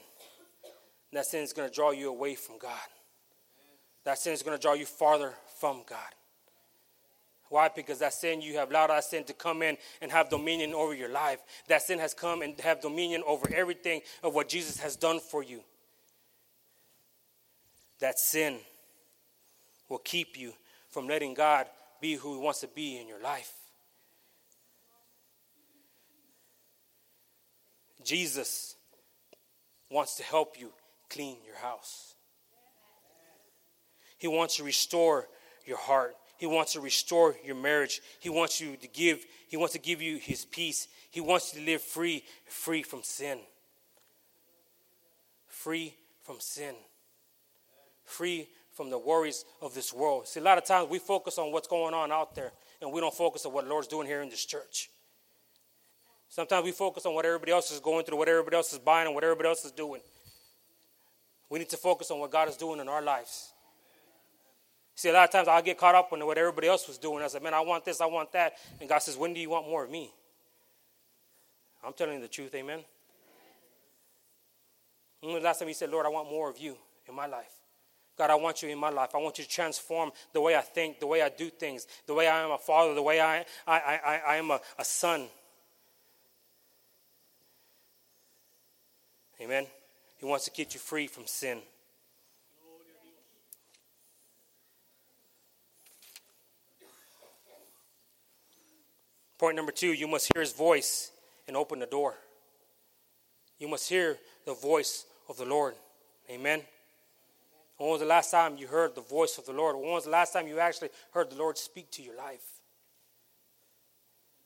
that 1.13 1.27
sin 1.27 1.45
is 1.45 1.53
going 1.53 1.69
to 1.69 1.73
draw 1.73 1.93
you 1.93 2.09
away 2.09 2.35
from 2.35 2.59
God. 2.59 2.73
That 4.03 4.19
sin 4.19 4.33
is 4.33 4.43
going 4.43 4.59
to 4.59 4.61
draw 4.61 4.75
you 4.75 4.85
farther 4.85 5.33
from 5.61 5.85
God. 5.89 6.13
Why? 7.51 7.69
Because 7.69 8.01
that 8.01 8.15
sin, 8.15 8.43
you 8.43 8.57
have 8.57 8.71
allowed 8.71 8.89
that 8.89 9.05
sin 9.05 9.23
to 9.27 9.33
come 9.33 9.63
in 9.63 9.77
and 10.03 10.11
have 10.11 10.29
dominion 10.29 10.75
over 10.75 10.93
your 10.93 11.11
life. 11.11 11.39
That 11.69 11.83
sin 11.83 12.01
has 12.01 12.15
come 12.15 12.43
and 12.43 12.59
have 12.59 12.81
dominion 12.81 13.23
over 13.29 13.49
everything 13.55 14.01
of 14.25 14.35
what 14.35 14.49
Jesus 14.49 14.81
has 14.81 14.97
done 14.97 15.21
for 15.21 15.45
you 15.45 15.63
that 18.01 18.19
sin 18.19 18.59
will 19.89 19.99
keep 19.99 20.39
you 20.39 20.53
from 20.91 21.07
letting 21.07 21.35
God 21.35 21.67
be 22.01 22.15
who 22.15 22.35
He 22.35 22.41
wants 22.41 22.61
to 22.61 22.69
be 22.69 22.99
in 22.99 23.07
your 23.07 23.21
life. 23.21 23.53
Jesus 28.05 28.77
wants 29.91 30.17
to 30.17 30.23
help 30.23 30.59
you 30.59 30.73
clean 31.11 31.37
your 31.45 31.57
house. 31.57 32.15
He 34.17 34.29
wants 34.29 34.57
to 34.57 34.65
restore 34.65 35.29
your 35.67 35.79
heart. 35.79 36.15
He 36.39 36.47
wants 36.47 36.73
to 36.73 36.81
restore 36.81 37.37
your 37.45 37.57
marriage. 37.57 38.01
He 38.21 38.31
wants 38.31 38.61
you 38.61 38.77
to 38.77 38.89
give, 38.89 39.25
he 39.49 39.57
wants 39.57 39.75
to 39.75 39.79
give 39.79 40.01
you 40.01 40.17
his 40.17 40.45
peace. 40.47 40.89
He 41.11 41.21
wants 41.21 41.53
you 41.53 41.61
to 41.61 41.67
live 41.67 41.83
free, 41.83 42.25
free 42.47 42.83
from 42.83 43.03
sin. 43.03 43.39
Free 45.49 45.95
from 46.23 46.41
sin 46.41 46.75
free 48.11 48.49
from 48.73 48.91
the 48.91 48.99
worries 48.99 49.45
of 49.61 49.75
this 49.75 49.93
world. 49.93 50.29
See, 50.29 50.41
a 50.41 50.43
lot 50.43 50.59
of 50.59 50.65
times 50.65 50.89
we 50.89 50.99
focus 50.99 51.39
on 51.39 51.53
what's 51.53 51.69
going 51.69 51.95
on 51.95 52.13
out 52.13 52.35
there, 52.35 52.53
and 52.81 52.93
we 52.93 53.01
don't 53.01 53.15
focus 53.15 53.45
on 53.47 53.53
what 53.53 53.65
the 53.65 53.71
Lord's 53.71 53.89
doing 53.89 54.07
here 54.07 54.23
in 54.23 54.31
this 54.31 54.45
church. 54.45 54.91
Sometimes 56.29 56.65
we 56.65 56.71
focus 56.73 57.07
on 57.07 57.15
what 57.15 57.25
everybody 57.27 57.53
else 57.53 57.71
is 57.71 57.81
going 57.81 58.05
through, 58.05 58.17
what 58.17 58.29
everybody 58.29 58.57
else 58.57 58.73
is 58.73 58.79
buying, 58.79 59.07
and 59.07 59.15
what 59.15 59.25
everybody 59.25 59.49
else 59.49 59.65
is 59.65 59.73
doing. 59.73 60.01
We 61.49 61.59
need 61.59 61.69
to 61.71 61.77
focus 61.77 62.11
on 62.11 62.21
what 62.21 62.31
God 62.31 62.49
is 62.49 62.57
doing 62.57 62.79
in 62.79 62.89
our 62.89 63.03
lives. 63.03 63.53
See, 64.95 65.09
a 65.09 65.13
lot 65.13 65.25
of 65.25 65.31
times 65.31 65.49
I'll 65.49 65.63
get 65.63 65.77
caught 65.77 65.95
up 65.95 66.13
in 66.13 66.25
what 66.25 66.39
everybody 66.39 66.69
else 66.69 66.87
was 66.87 66.99
doing. 66.99 67.25
I 67.25 67.27
said, 67.27 67.43
man, 67.43 67.55
I 67.55 67.61
want 67.61 67.85
this, 67.85 68.01
I 68.01 68.07
want 68.07 68.33
that. 68.33 68.55
And 68.81 68.89
God 68.89 68.99
says, 68.99 69.17
when 69.17 69.35
do 69.35 69.41
you 69.41 69.51
want 69.51 69.67
more 69.67 69.85
of 69.85 69.91
me? 69.91 70.13
I'm 71.85 71.93
telling 71.93 72.15
you 72.15 72.21
the 72.21 72.29
truth, 72.29 72.55
amen. 72.55 72.81
When 75.21 75.35
the 75.35 75.41
last 75.41 75.59
time 75.59 75.69
you 75.69 75.75
said, 75.75 75.91
Lord, 75.91 76.07
I 76.07 76.11
want 76.11 76.31
more 76.31 76.49
of 76.49 76.59
you 76.59 76.77
in 77.09 77.15
my 77.15 77.27
life? 77.27 77.60
God, 78.17 78.31
I 78.31 78.35
want 78.35 78.63
you 78.63 78.69
in 78.69 78.79
my 78.79 78.91
life. 78.91 79.11
I 79.15 79.19
want 79.19 79.39
you 79.39 79.45
to 79.45 79.51
transform 79.51 80.13
the 80.33 80.41
way 80.41 80.55
I 80.55 80.61
think, 80.61 81.01
the 81.01 81.07
way 81.07 81.23
I 81.23 81.31
do 81.31 81.49
things, 81.49 81.87
the 82.07 82.15
way 82.15 82.29
I 82.29 82.43
am 82.43 82.51
a 82.51 82.59
father, 82.59 82.95
the 82.95 83.03
way 83.03 83.21
I, 83.21 83.45
I, 83.67 83.79
I, 83.79 84.21
I 84.27 84.37
am 84.37 84.51
a, 84.51 84.61
a 84.79 84.85
son. 84.85 85.27
Amen. 89.41 89.67
He 90.19 90.27
wants 90.27 90.45
to 90.45 90.51
get 90.51 90.75
you 90.75 90.81
free 90.81 91.07
from 91.07 91.27
sin. 91.27 91.61
Point 99.39 99.57
number 99.57 99.73
two 99.73 99.95
you 99.95 100.07
must 100.07 100.31
hear 100.35 100.43
his 100.43 100.53
voice 100.53 101.11
and 101.49 101.57
open 101.57 101.79
the 101.79 101.87
door. 101.87 102.15
You 103.59 103.69
must 103.69 103.89
hear 103.89 104.19
the 104.45 104.53
voice 104.53 105.07
of 105.31 105.39
the 105.39 105.47
Lord. 105.47 105.75
Amen. 106.29 106.61
When 107.81 107.89
was 107.89 108.01
the 108.01 108.07
last 108.07 108.31
time 108.31 108.59
you 108.59 108.67
heard 108.67 108.95
the 108.95 109.01
voice 109.01 109.39
of 109.39 109.47
the 109.47 109.55
Lord? 109.55 109.75
When 109.75 109.93
was 109.93 110.05
the 110.05 110.11
last 110.11 110.35
time 110.35 110.47
you 110.47 110.59
actually 110.59 110.91
heard 111.13 111.31
the 111.31 111.37
Lord 111.37 111.57
speak 111.57 111.91
to 111.93 112.03
your 112.03 112.15
life? 112.15 112.45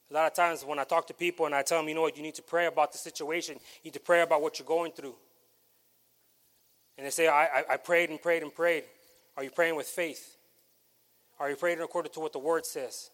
A 0.08 0.14
lot 0.14 0.28
of 0.28 0.34
times 0.34 0.64
when 0.64 0.78
I 0.78 0.84
talk 0.84 1.08
to 1.08 1.14
people 1.14 1.44
and 1.44 1.52
I 1.52 1.62
tell 1.62 1.80
them, 1.80 1.88
you 1.88 1.96
know 1.96 2.02
what, 2.02 2.16
you 2.16 2.22
need 2.22 2.36
to 2.36 2.42
pray 2.42 2.66
about 2.66 2.92
the 2.92 2.98
situation, 2.98 3.56
you 3.82 3.86
need 3.88 3.94
to 3.94 3.98
pray 3.98 4.22
about 4.22 4.40
what 4.40 4.60
you're 4.60 4.68
going 4.68 4.92
through. 4.92 5.16
And 6.96 7.04
they 7.04 7.10
say, 7.10 7.26
I, 7.26 7.46
I, 7.46 7.64
I 7.70 7.76
prayed 7.76 8.10
and 8.10 8.22
prayed 8.22 8.44
and 8.44 8.54
prayed. 8.54 8.84
Are 9.36 9.42
you 9.42 9.50
praying 9.50 9.74
with 9.74 9.88
faith? 9.88 10.36
Are 11.40 11.50
you 11.50 11.56
praying 11.56 11.80
according 11.80 12.12
to 12.12 12.20
what 12.20 12.32
the 12.32 12.38
word 12.38 12.64
says? 12.64 13.10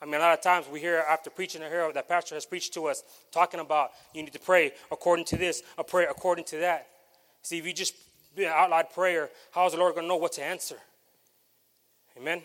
I 0.00 0.04
mean, 0.04 0.14
a 0.14 0.18
lot 0.20 0.32
of 0.32 0.42
times 0.42 0.66
we 0.72 0.78
hear 0.78 1.04
after 1.08 1.28
preaching, 1.28 1.60
a 1.64 1.68
hear 1.68 1.92
that 1.92 2.08
pastor 2.08 2.36
has 2.36 2.46
preached 2.46 2.72
to 2.74 2.86
us, 2.86 3.02
talking 3.32 3.58
about 3.58 3.90
you 4.14 4.22
need 4.22 4.32
to 4.32 4.38
pray 4.38 4.70
according 4.92 5.24
to 5.24 5.36
this, 5.36 5.64
a 5.76 5.82
prayer 5.82 6.08
according 6.08 6.44
to 6.44 6.58
that. 6.58 6.86
See, 7.42 7.58
if 7.58 7.66
you 7.66 7.72
just 7.72 7.94
be 8.34 8.44
an 8.44 8.52
out 8.54 8.70
loud 8.70 8.90
prayer, 8.90 9.30
how 9.52 9.66
is 9.66 9.72
the 9.72 9.78
Lord 9.78 9.94
going 9.94 10.04
to 10.04 10.08
know 10.08 10.16
what 10.16 10.32
to 10.32 10.42
answer? 10.42 10.76
Amen. 12.16 12.42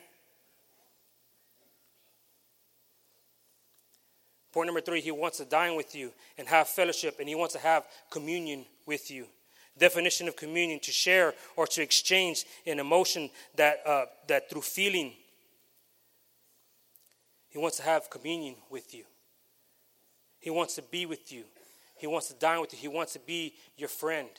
Point 4.51 4.67
number 4.67 4.81
three, 4.81 5.01
he 5.01 5.11
wants 5.11 5.37
to 5.39 5.45
dine 5.45 5.75
with 5.75 5.93
you 5.95 6.13
and 6.37 6.47
have 6.47 6.69
fellowship, 6.69 7.17
and 7.19 7.27
he 7.27 7.35
wants 7.35 7.53
to 7.55 7.59
have 7.59 7.85
communion 8.09 8.65
with 8.85 9.11
you. 9.11 9.25
Definition 9.77 10.29
of 10.29 10.37
communion: 10.37 10.79
to 10.79 10.91
share 10.91 11.33
or 11.57 11.67
to 11.67 11.81
exchange 11.81 12.45
an 12.65 12.79
emotion 12.79 13.29
that 13.55 13.85
uh, 13.85 14.05
that 14.29 14.49
through 14.49 14.61
feeling 14.61 15.11
he 17.49 17.57
wants 17.57 17.77
to 17.77 17.83
have 17.83 18.09
communion 18.09 18.55
with 18.69 18.93
you. 18.93 19.03
He 20.39 20.49
wants 20.49 20.75
to 20.75 20.81
be 20.81 21.05
with 21.05 21.31
you. 21.31 21.43
He 21.97 22.05
wants 22.05 22.27
to 22.27 22.33
dine 22.33 22.61
with 22.61 22.73
you. 22.73 22.79
He 22.79 22.87
wants 22.87 23.13
to 23.13 23.19
be 23.19 23.53
your 23.77 23.89
friend. 23.89 24.29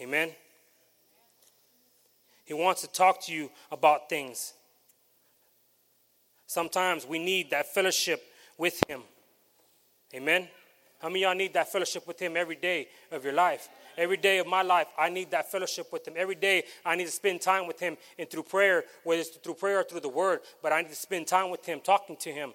Amen. 0.00 0.30
He 2.44 2.54
wants 2.54 2.80
to 2.80 2.88
talk 2.88 3.22
to 3.26 3.32
you 3.32 3.50
about 3.70 4.08
things. 4.08 4.54
Sometimes 6.46 7.06
we 7.06 7.18
need 7.18 7.50
that 7.50 7.72
fellowship 7.72 8.22
with 8.58 8.82
Him. 8.88 9.02
Amen. 10.14 10.48
How 11.00 11.08
many 11.08 11.22
of 11.24 11.28
y'all 11.28 11.36
need 11.36 11.54
that 11.54 11.70
fellowship 11.70 12.06
with 12.08 12.20
Him 12.20 12.36
every 12.36 12.56
day 12.56 12.88
of 13.12 13.24
your 13.24 13.32
life? 13.32 13.68
Every 13.96 14.16
day 14.16 14.38
of 14.38 14.46
my 14.46 14.62
life, 14.62 14.88
I 14.98 15.10
need 15.10 15.30
that 15.30 15.50
fellowship 15.50 15.92
with 15.92 16.08
Him. 16.08 16.14
Every 16.16 16.34
day, 16.34 16.64
I 16.84 16.96
need 16.96 17.06
to 17.06 17.12
spend 17.12 17.40
time 17.40 17.66
with 17.66 17.78
Him 17.78 17.96
and 18.18 18.28
through 18.28 18.42
prayer, 18.44 18.84
whether 19.04 19.20
it's 19.20 19.30
through 19.30 19.54
prayer 19.54 19.80
or 19.80 19.84
through 19.84 20.00
the 20.00 20.08
Word, 20.08 20.40
but 20.62 20.72
I 20.72 20.82
need 20.82 20.90
to 20.90 20.96
spend 20.96 21.26
time 21.26 21.50
with 21.50 21.64
Him, 21.64 21.80
talking 21.80 22.16
to 22.16 22.32
Him. 22.32 22.52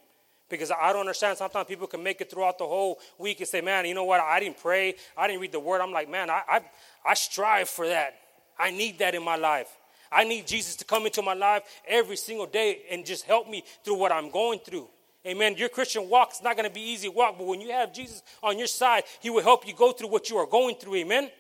Because 0.50 0.72
I 0.72 0.92
don't 0.92 1.02
understand. 1.02 1.38
Sometimes 1.38 1.68
people 1.68 1.88
can 1.88 2.04
make 2.04 2.22
it 2.22 2.30
throughout 2.30 2.58
the 2.58 2.66
whole 2.66 3.00
week 3.18 3.40
and 3.40 3.48
say, 3.48 3.62
man, 3.62 3.86
you 3.86 3.96
know 3.96 4.04
what? 4.04 4.22
I 4.22 4.40
didn't 4.40 4.58
pray. 4.58 4.96
I 5.18 5.28
didn't 5.28 5.42
read 5.42 5.52
the 5.52 5.60
Word. 5.60 5.82
I'm 5.82 5.92
like, 5.92 6.10
man, 6.10 6.30
I, 6.30 6.42
I, 6.48 6.62
I 7.06 7.14
strive 7.16 7.68
for 7.68 7.88
that. 7.88 8.16
I 8.58 8.72
need 8.72 9.00
that 9.00 9.16
in 9.16 9.24
my 9.24 9.36
life. 9.36 9.70
I 10.12 10.24
need 10.24 10.48
Jesus 10.48 10.76
to 10.78 10.86
come 10.86 11.06
into 11.06 11.22
my 11.22 11.34
life 11.34 11.64
every 11.88 12.16
single 12.16 12.46
day 12.46 12.84
and 12.92 13.06
just 13.06 13.26
help 13.26 13.50
me 13.50 13.64
through 13.84 13.96
what 13.96 14.12
I'm 14.12 14.30
going 14.30 14.60
through. 14.60 14.88
Amen. 15.26 15.56
Your 15.58 15.70
Christian 15.70 16.08
walk 16.08 16.34
is 16.34 16.44
not 16.44 16.56
going 16.56 16.68
to 16.68 16.74
be 16.74 16.82
easy 16.82 17.10
walk, 17.10 17.36
but 17.38 17.48
when 17.48 17.60
you 17.60 17.72
have 17.72 17.92
Jesus 17.92 18.22
on 18.44 18.60
your 18.60 18.68
side, 18.68 19.04
He 19.20 19.32
will 19.32 19.42
help 19.42 19.68
you 19.68 19.74
go 19.74 19.92
through 19.92 20.10
what 20.10 20.30
you 20.30 20.38
are 20.38 20.46
going 20.46 20.76
through. 20.76 20.96
Amen. 20.96 21.32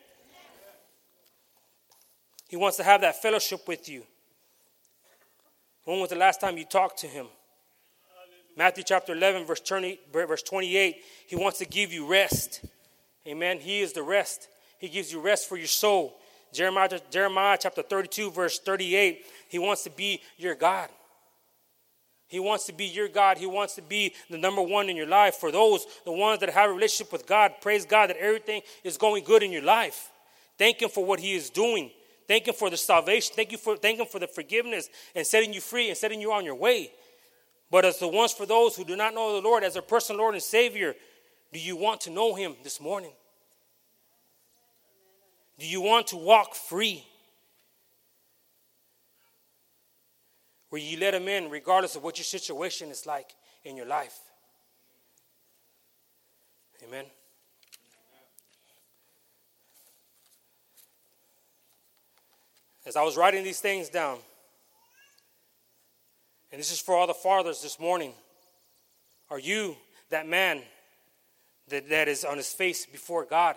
He 2.49 2.57
wants 2.57 2.77
to 2.77 2.83
have 2.83 3.01
that 3.01 3.21
fellowship 3.21 3.67
with 3.67 3.87
you. 3.87 4.03
When 5.83 5.99
was 5.99 6.09
the 6.09 6.15
last 6.15 6.41
time 6.41 6.57
you 6.57 6.65
talked 6.65 6.97
to 6.99 7.07
Him? 7.07 7.27
Matthew 8.57 8.83
chapter 8.85 9.13
11, 9.13 9.45
verse 9.45 9.59
20, 9.59 9.99
verse 10.13 10.41
28. 10.41 10.97
He 11.27 11.35
wants 11.35 11.57
to 11.59 11.65
give 11.65 11.91
you 11.91 12.07
rest. 12.07 12.63
Amen. 13.27 13.59
He 13.59 13.81
is 13.81 13.93
the 13.93 14.03
rest. 14.03 14.47
He 14.77 14.87
gives 14.87 15.11
you 15.11 15.19
rest 15.19 15.49
for 15.49 15.57
your 15.57 15.67
soul. 15.67 16.17
Jeremiah, 16.53 16.99
Jeremiah 17.11 17.57
chapter 17.59 17.81
32, 17.81 18.31
verse 18.31 18.59
38. 18.59 19.25
He 19.49 19.59
wants 19.59 19.83
to 19.83 19.89
be 19.89 20.21
your 20.37 20.55
God. 20.55 20.89
He 22.27 22.39
wants 22.39 22.65
to 22.65 22.73
be 22.73 22.85
your 22.85 23.07
God. 23.07 23.37
He 23.37 23.45
wants 23.45 23.75
to 23.75 23.81
be 23.81 24.13
the 24.29 24.37
number 24.37 24.61
one 24.61 24.89
in 24.89 24.95
your 24.95 25.07
life. 25.07 25.35
For 25.35 25.51
those, 25.51 25.85
the 26.05 26.11
ones 26.11 26.39
that 26.39 26.49
have 26.49 26.69
a 26.69 26.73
relationship 26.73 27.11
with 27.11 27.27
God, 27.27 27.53
praise 27.61 27.85
God 27.85 28.09
that 28.09 28.17
everything 28.17 28.61
is 28.83 28.97
going 28.97 29.23
good 29.23 29.43
in 29.43 29.51
your 29.51 29.63
life. 29.63 30.09
Thank 30.57 30.81
Him 30.81 30.89
for 30.89 31.05
what 31.05 31.19
He 31.19 31.35
is 31.35 31.49
doing. 31.49 31.91
Thank 32.27 32.47
Him 32.47 32.55
for 32.55 32.69
the 32.69 32.77
salvation. 32.77 33.33
Thank 33.35 33.51
you 33.51 33.57
for 33.57 33.75
thank 33.77 33.99
Him 33.99 34.07
for 34.07 34.19
the 34.19 34.27
forgiveness 34.27 34.89
and 35.13 35.25
setting 35.27 35.53
you 35.53 35.61
free 35.61 35.89
and 35.89 35.97
setting 35.97 36.19
you 36.19 36.31
on 36.31 36.45
your 36.45 36.55
way. 36.55 36.91
But 37.71 37.85
as 37.85 37.99
the 37.99 38.07
ones 38.07 38.31
for 38.31 38.45
those 38.45 38.75
who 38.75 38.85
do 38.85 38.95
not 38.95 39.13
know 39.13 39.33
the 39.33 39.47
Lord 39.47 39.63
as 39.63 39.73
their 39.73 39.81
personal 39.81 40.21
Lord 40.21 40.35
and 40.35 40.43
Savior, 40.43 40.95
do 41.51 41.59
you 41.59 41.75
want 41.75 42.01
to 42.01 42.09
know 42.09 42.35
Him 42.35 42.55
this 42.63 42.79
morning? 42.79 43.11
Do 45.57 45.65
you 45.65 45.81
want 45.81 46.07
to 46.07 46.17
walk 46.17 46.55
free? 46.55 47.05
where 50.75 50.81
you 50.83 50.99
let 50.99 51.13
Him 51.13 51.29
in 51.29 51.49
regardless 51.49 51.95
of 51.95 52.03
what 52.03 52.17
your 52.17 52.25
situation 52.25 52.89
is 52.89 53.05
like 53.05 53.33
in 53.63 53.77
your 53.77 53.85
life. 53.85 54.19
Amen. 56.85 57.05
As 62.85 62.97
I 62.97 63.03
was 63.03 63.15
writing 63.15 63.45
these 63.45 63.61
things 63.61 63.87
down, 63.87 64.17
and 66.51 66.59
this 66.59 66.71
is 66.71 66.79
for 66.79 66.95
all 66.95 67.07
the 67.07 67.13
fathers 67.13 67.61
this 67.61 67.79
morning, 67.79 68.13
are 69.29 69.39
you 69.39 69.75
that 70.09 70.27
man 70.27 70.61
that, 71.69 71.89
that 71.89 72.07
is 72.07 72.23
on 72.23 72.37
his 72.37 72.51
face 72.51 72.85
before 72.85 73.25
God? 73.25 73.55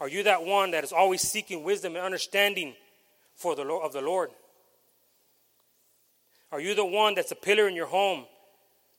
Are 0.00 0.08
you 0.08 0.22
that 0.24 0.44
one 0.44 0.72
that 0.72 0.82
is 0.82 0.92
always 0.92 1.20
seeking 1.20 1.62
wisdom 1.62 1.94
and 1.94 2.04
understanding 2.04 2.74
for 3.36 3.54
the 3.54 3.62
of 3.62 3.92
the 3.92 4.00
Lord? 4.00 4.30
Are 6.50 6.60
you 6.60 6.74
the 6.74 6.84
one 6.84 7.14
that's 7.14 7.30
a 7.30 7.36
pillar 7.36 7.68
in 7.68 7.76
your 7.76 7.86
home? 7.86 8.26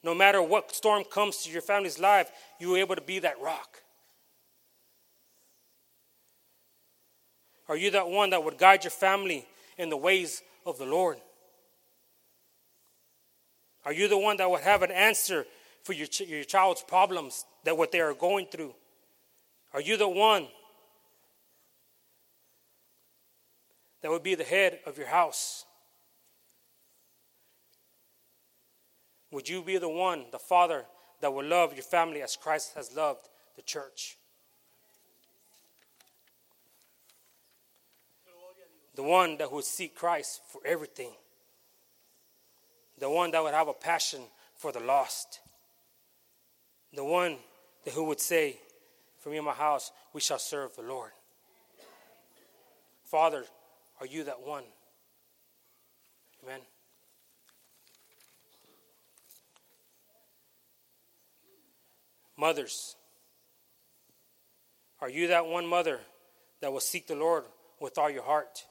No 0.03 0.13
matter 0.13 0.41
what 0.41 0.73
storm 0.73 1.03
comes 1.03 1.43
to 1.43 1.51
your 1.51 1.61
family's 1.61 1.99
life, 1.99 2.31
you 2.59 2.73
are 2.75 2.77
able 2.77 2.95
to 2.95 3.01
be 3.01 3.19
that 3.19 3.39
rock. 3.41 3.83
Are 7.69 7.77
you 7.77 7.91
that 7.91 8.09
one 8.09 8.31
that 8.31 8.43
would 8.43 8.57
guide 8.57 8.83
your 8.83 8.91
family 8.91 9.45
in 9.77 9.89
the 9.89 9.97
ways 9.97 10.41
of 10.65 10.77
the 10.77 10.85
Lord? 10.85 11.17
Are 13.85 13.93
you 13.93 14.07
the 14.07 14.17
one 14.17 14.37
that 14.37 14.49
would 14.49 14.61
have 14.61 14.81
an 14.81 14.91
answer 14.91 15.45
for 15.83 15.93
your, 15.93 16.07
ch- 16.07 16.21
your 16.21 16.43
child's 16.43 16.81
problems, 16.81 17.45
that 17.65 17.77
what 17.77 17.91
they 17.91 17.99
are 17.99 18.13
going 18.13 18.47
through? 18.47 18.73
Are 19.73 19.81
you 19.81 19.97
the 19.97 20.07
one 20.07 20.47
that 24.01 24.11
would 24.11 24.23
be 24.23 24.35
the 24.35 24.43
head 24.43 24.79
of 24.85 24.97
your 24.97 25.07
house? 25.07 25.65
Would 29.31 29.49
you 29.49 29.63
be 29.63 29.77
the 29.77 29.89
one, 29.89 30.25
the 30.31 30.39
father, 30.39 30.85
that 31.21 31.33
will 31.33 31.45
love 31.45 31.73
your 31.73 31.83
family 31.83 32.21
as 32.21 32.35
Christ 32.35 32.73
has 32.75 32.95
loved 32.95 33.27
the 33.55 33.63
church? 33.63 34.17
The 38.95 39.03
one 39.03 39.37
that 39.37 39.51
would 39.51 39.63
seek 39.63 39.95
Christ 39.95 40.41
for 40.47 40.61
everything. 40.63 41.13
The 42.99 43.09
one 43.09 43.31
that 43.31 43.43
would 43.43 43.53
have 43.53 43.67
a 43.67 43.73
passion 43.73 44.21
for 44.55 44.71
the 44.71 44.79
lost. 44.79 45.39
The 46.93 47.03
one 47.03 47.37
that 47.85 47.93
who 47.93 48.05
would 48.05 48.19
say, 48.19 48.57
For 49.19 49.29
me 49.29 49.37
and 49.37 49.45
my 49.45 49.53
house, 49.53 49.91
we 50.13 50.21
shall 50.21 50.39
serve 50.39 50.75
the 50.75 50.83
Lord. 50.83 51.11
Father, 53.05 53.45
are 53.99 54.05
you 54.05 54.23
that 54.25 54.45
one? 54.45 54.63
Amen. 56.43 56.59
Mothers, 62.35 62.95
are 64.99 65.09
you 65.09 65.27
that 65.27 65.45
one 65.45 65.65
mother 65.65 65.99
that 66.61 66.71
will 66.71 66.79
seek 66.79 67.07
the 67.07 67.15
Lord 67.15 67.43
with 67.79 67.97
all 67.97 68.09
your 68.09 68.23
heart? 68.23 68.65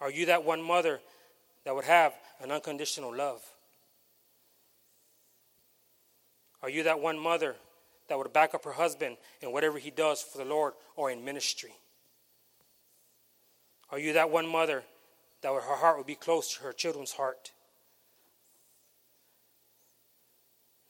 Are 0.00 0.10
you 0.10 0.26
that 0.26 0.44
one 0.44 0.62
mother 0.62 1.00
that 1.66 1.74
would 1.74 1.84
have 1.84 2.14
an 2.40 2.52
unconditional 2.52 3.12
love? 3.12 3.42
Are 6.62 6.70
you 6.70 6.84
that 6.84 7.00
one 7.00 7.18
mother 7.18 7.56
that 8.08 8.16
would 8.16 8.32
back 8.32 8.54
up 8.54 8.64
her 8.64 8.72
husband 8.72 9.16
in 9.42 9.50
whatever 9.50 9.76
he 9.76 9.90
does 9.90 10.22
for 10.22 10.38
the 10.38 10.44
Lord 10.44 10.74
or 10.94 11.10
in 11.10 11.24
ministry? 11.24 11.72
Are 13.90 13.98
you 13.98 14.12
that 14.12 14.30
one 14.30 14.46
mother 14.46 14.84
that 15.42 15.52
her 15.52 15.60
heart 15.60 15.98
would 15.98 16.06
be 16.06 16.14
close 16.14 16.54
to 16.54 16.62
her 16.62 16.72
children's 16.72 17.12
heart? 17.12 17.50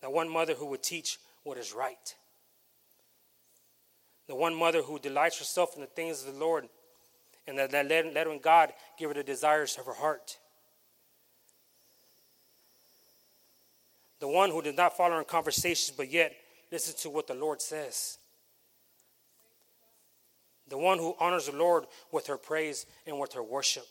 That 0.03 0.13
one 0.13 0.29
mother 0.29 0.53
who 0.53 0.67
would 0.67 0.83
teach 0.83 1.19
what 1.43 1.57
is 1.57 1.73
right. 1.73 2.15
The 4.29 4.35
one 4.35 4.55
mother 4.55 4.83
who 4.83 4.99
delights 4.99 5.39
herself 5.39 5.75
in 5.75 5.81
the 5.81 5.87
things 5.87 6.23
of 6.23 6.35
the 6.35 6.39
Lord 6.39 6.69
and 7.47 7.57
that, 7.59 7.71
that 7.71 7.89
let, 7.89 8.13
letting 8.13 8.41
God 8.41 8.75
give 8.99 9.09
her 9.09 9.15
the 9.15 9.23
desires 9.23 9.79
of 9.79 9.87
her 9.87 9.95
heart. 9.95 10.37
The 14.27 14.33
one 14.33 14.51
who 14.51 14.61
does 14.61 14.77
not 14.77 14.97
follow 14.97 15.21
in 15.21 15.25
conversations 15.25 15.97
but 15.97 16.11
yet 16.11 16.33
listens 16.73 16.97
to 17.03 17.11
what 17.11 17.29
the 17.29 17.35
Lord 17.35 17.63
says. 17.63 18.19
The 20.67 20.77
one 20.77 20.99
who 20.99 21.15
honors 21.21 21.47
the 21.47 21.55
Lord 21.55 21.85
with 22.11 22.27
her 22.27 22.37
praise 22.37 22.87
and 23.07 23.21
with 23.21 23.35
her 23.35 23.43
worship. 23.45 23.87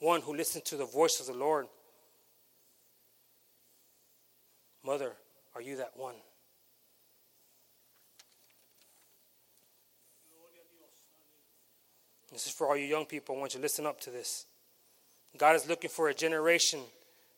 One 0.00 0.20
who 0.20 0.36
listens 0.36 0.64
to 0.64 0.76
the 0.76 0.84
voice 0.84 1.18
of 1.18 1.28
the 1.28 1.32
Lord. 1.32 1.66
Mother, 4.84 5.12
are 5.54 5.62
you 5.62 5.76
that 5.76 5.92
one? 5.96 6.16
This 12.36 12.48
is 12.48 12.52
for 12.52 12.66
all 12.66 12.76
you 12.76 12.84
young 12.84 13.06
people. 13.06 13.34
I 13.34 13.38
want 13.38 13.54
you 13.54 13.60
to 13.60 13.62
listen 13.62 13.86
up 13.86 13.98
to 14.02 14.10
this. 14.10 14.44
God 15.38 15.56
is 15.56 15.66
looking 15.66 15.88
for 15.88 16.10
a 16.10 16.14
generation 16.14 16.80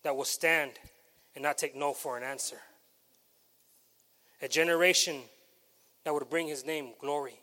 that 0.03 0.17
will 0.17 0.25
stand 0.25 0.73
and 1.37 1.45
not 1.45 1.57
take 1.57 1.77
no 1.77 1.93
for 1.93 2.17
an 2.17 2.25
answer. 2.25 2.57
A 4.43 4.49
generation 4.49 5.21
that 6.03 6.13
would 6.13 6.29
bring 6.29 6.49
his 6.49 6.67
name 6.67 6.95
glory. 7.01 7.39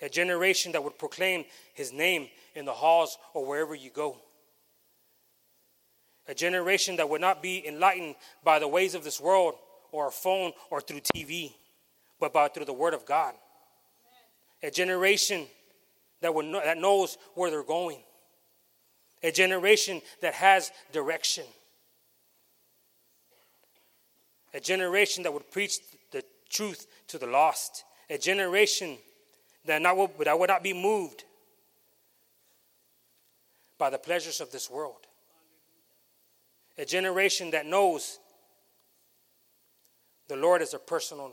A 0.00 0.08
generation 0.08 0.72
that 0.72 0.82
would 0.82 0.98
proclaim 0.98 1.44
his 1.72 1.92
name 1.92 2.26
in 2.56 2.64
the 2.64 2.72
halls 2.72 3.16
or 3.32 3.46
wherever 3.46 3.76
you 3.76 3.90
go. 3.90 4.16
A 6.26 6.34
generation 6.34 6.96
that 6.96 7.08
would 7.08 7.20
not 7.20 7.40
be 7.40 7.64
enlightened 7.64 8.16
by 8.42 8.58
the 8.58 8.66
ways 8.66 8.96
of 8.96 9.04
this 9.04 9.20
world 9.20 9.54
or 9.92 10.08
a 10.08 10.10
phone 10.10 10.50
or 10.68 10.80
through 10.80 11.02
TV, 11.14 11.52
but 12.18 12.32
by 12.32 12.48
through 12.48 12.64
the 12.64 12.72
word 12.72 12.92
of 12.92 13.06
God. 13.06 13.34
A 14.64 14.70
generation 14.72 15.46
that, 16.22 16.34
know, 16.34 16.60
that 16.64 16.78
knows 16.78 17.18
where 17.34 17.50
they're 17.50 17.62
going, 17.62 17.98
a 19.22 19.30
generation 19.30 20.00
that 20.20 20.34
has 20.34 20.72
direction, 20.92 21.44
a 24.54 24.60
generation 24.60 25.22
that 25.24 25.32
would 25.32 25.50
preach 25.50 25.78
the 26.10 26.24
truth 26.48 26.86
to 27.08 27.18
the 27.18 27.26
lost, 27.26 27.84
a 28.08 28.18
generation 28.18 28.96
that, 29.66 29.82
not, 29.82 29.96
that 30.24 30.38
would 30.38 30.48
not 30.48 30.62
be 30.62 30.72
moved 30.72 31.24
by 33.78 33.90
the 33.90 33.98
pleasures 33.98 34.40
of 34.40 34.50
this 34.52 34.70
world, 34.70 35.06
a 36.78 36.84
generation 36.84 37.50
that 37.50 37.66
knows 37.66 38.18
the 40.28 40.36
Lord 40.36 40.62
is 40.62 40.72
a 40.72 40.78
personal 40.78 41.32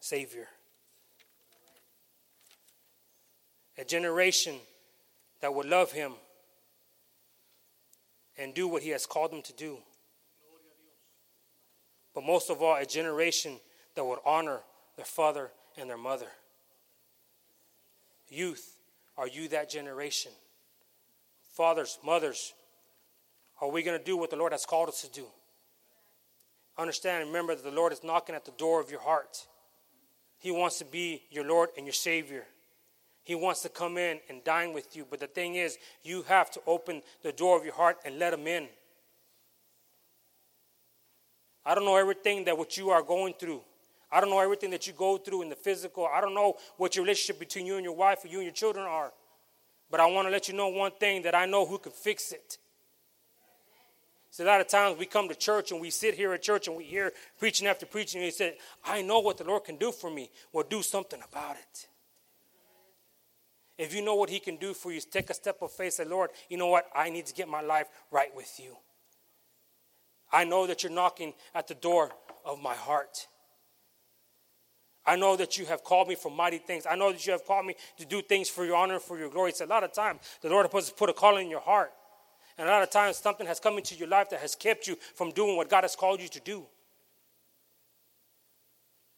Savior. 0.00 0.48
A 3.80 3.84
generation 3.84 4.56
that 5.40 5.54
would 5.54 5.66
love 5.66 5.90
him 5.90 6.12
and 8.36 8.52
do 8.52 8.68
what 8.68 8.82
he 8.82 8.90
has 8.90 9.06
called 9.06 9.32
them 9.32 9.40
to 9.40 9.54
do. 9.54 9.78
But 12.14 12.24
most 12.24 12.50
of 12.50 12.60
all, 12.60 12.76
a 12.76 12.84
generation 12.84 13.58
that 13.94 14.04
would 14.04 14.18
honor 14.26 14.58
their 14.96 15.06
father 15.06 15.50
and 15.78 15.88
their 15.88 15.96
mother. 15.96 16.26
Youth, 18.28 18.76
are 19.16 19.26
you 19.26 19.48
that 19.48 19.70
generation? 19.70 20.32
Fathers, 21.54 21.98
mothers, 22.04 22.52
are 23.62 23.70
we 23.70 23.82
going 23.82 23.98
to 23.98 24.04
do 24.04 24.16
what 24.16 24.28
the 24.28 24.36
Lord 24.36 24.52
has 24.52 24.66
called 24.66 24.90
us 24.90 25.00
to 25.02 25.10
do? 25.10 25.26
Understand 26.76 27.22
and 27.22 27.30
remember 27.30 27.54
that 27.54 27.64
the 27.64 27.70
Lord 27.70 27.94
is 27.94 28.04
knocking 28.04 28.34
at 28.34 28.44
the 28.44 28.52
door 28.52 28.80
of 28.80 28.90
your 28.90 29.00
heart. 29.00 29.46
He 30.38 30.50
wants 30.50 30.78
to 30.78 30.84
be 30.84 31.22
your 31.30 31.46
Lord 31.46 31.70
and 31.76 31.86
your 31.86 31.94
Savior. 31.94 32.44
He 33.22 33.34
wants 33.34 33.62
to 33.62 33.68
come 33.68 33.98
in 33.98 34.20
and 34.28 34.42
dine 34.44 34.72
with 34.72 34.96
you. 34.96 35.06
But 35.08 35.20
the 35.20 35.26
thing 35.26 35.56
is, 35.56 35.78
you 36.02 36.22
have 36.22 36.50
to 36.52 36.60
open 36.66 37.02
the 37.22 37.32
door 37.32 37.58
of 37.58 37.64
your 37.64 37.74
heart 37.74 37.98
and 38.04 38.18
let 38.18 38.32
him 38.32 38.46
in. 38.46 38.68
I 41.64 41.74
don't 41.74 41.84
know 41.84 41.96
everything 41.96 42.44
that 42.46 42.56
what 42.56 42.76
you 42.76 42.90
are 42.90 43.02
going 43.02 43.34
through. 43.38 43.60
I 44.10 44.20
don't 44.20 44.30
know 44.30 44.40
everything 44.40 44.70
that 44.70 44.86
you 44.86 44.92
go 44.92 45.18
through 45.18 45.42
in 45.42 45.48
the 45.48 45.56
physical. 45.56 46.08
I 46.12 46.20
don't 46.20 46.34
know 46.34 46.54
what 46.78 46.96
your 46.96 47.04
relationship 47.04 47.38
between 47.38 47.66
you 47.66 47.76
and 47.76 47.84
your 47.84 47.94
wife 47.94 48.24
or 48.24 48.28
you 48.28 48.38
and 48.38 48.46
your 48.46 48.54
children 48.54 48.86
are. 48.86 49.12
But 49.90 50.00
I 50.00 50.06
want 50.06 50.26
to 50.26 50.32
let 50.32 50.48
you 50.48 50.54
know 50.54 50.68
one 50.68 50.92
thing 50.98 51.22
that 51.22 51.34
I 51.34 51.46
know 51.46 51.66
who 51.66 51.78
can 51.78 51.92
fix 51.92 52.32
it. 52.32 52.58
So 54.32 54.44
a 54.44 54.46
lot 54.46 54.60
of 54.60 54.68
times 54.68 54.98
we 54.98 55.06
come 55.06 55.28
to 55.28 55.34
church 55.34 55.72
and 55.72 55.80
we 55.80 55.90
sit 55.90 56.14
here 56.14 56.32
at 56.32 56.42
church 56.42 56.68
and 56.68 56.76
we 56.76 56.84
hear 56.84 57.12
preaching 57.38 57.66
after 57.66 57.84
preaching 57.84 58.20
and 58.20 58.26
he 58.26 58.30
said, 58.30 58.54
I 58.84 59.02
know 59.02 59.18
what 59.18 59.38
the 59.38 59.44
Lord 59.44 59.64
can 59.64 59.76
do 59.76 59.90
for 59.90 60.10
me. 60.10 60.30
Well, 60.52 60.64
do 60.68 60.82
something 60.82 61.20
about 61.28 61.56
it. 61.56 61.88
If 63.80 63.94
you 63.94 64.04
know 64.04 64.14
what 64.14 64.28
He 64.28 64.40
can 64.40 64.56
do 64.56 64.74
for 64.74 64.92
you, 64.92 65.00
take 65.00 65.30
a 65.30 65.34
step 65.34 65.62
of 65.62 65.72
faith. 65.72 65.94
Say, 65.94 66.04
Lord, 66.04 66.28
you 66.50 66.58
know 66.58 66.66
what? 66.66 66.84
I 66.94 67.08
need 67.08 67.24
to 67.26 67.34
get 67.34 67.48
my 67.48 67.62
life 67.62 67.86
right 68.10 68.28
with 68.36 68.60
you. 68.62 68.76
I 70.30 70.44
know 70.44 70.66
that 70.66 70.82
you're 70.82 70.92
knocking 70.92 71.32
at 71.54 71.66
the 71.66 71.74
door 71.74 72.10
of 72.44 72.60
my 72.60 72.74
heart. 72.74 73.26
I 75.06 75.16
know 75.16 75.34
that 75.34 75.56
you 75.56 75.64
have 75.64 75.82
called 75.82 76.08
me 76.08 76.14
for 76.14 76.30
mighty 76.30 76.58
things. 76.58 76.84
I 76.84 76.94
know 76.94 77.10
that 77.10 77.26
you 77.26 77.32
have 77.32 77.46
called 77.46 77.64
me 77.64 77.74
to 77.96 78.04
do 78.04 78.20
things 78.20 78.50
for 78.50 78.66
your 78.66 78.76
honor 78.76 78.94
and 78.94 79.02
for 79.02 79.18
your 79.18 79.30
glory. 79.30 79.48
It's 79.48 79.62
a 79.62 79.66
lot 79.66 79.82
of 79.82 79.94
times 79.94 80.20
the 80.42 80.50
Lord 80.50 80.68
has 80.70 80.90
put 80.90 81.08
a 81.08 81.14
call 81.14 81.38
in 81.38 81.48
your 81.48 81.60
heart. 81.60 81.90
And 82.58 82.68
a 82.68 82.70
lot 82.70 82.82
of 82.82 82.90
times 82.90 83.16
something 83.16 83.46
has 83.46 83.60
come 83.60 83.78
into 83.78 83.94
your 83.94 84.08
life 84.08 84.28
that 84.28 84.40
has 84.40 84.54
kept 84.54 84.86
you 84.86 84.98
from 85.14 85.30
doing 85.30 85.56
what 85.56 85.70
God 85.70 85.84
has 85.84 85.96
called 85.96 86.20
you 86.20 86.28
to 86.28 86.40
do. 86.40 86.66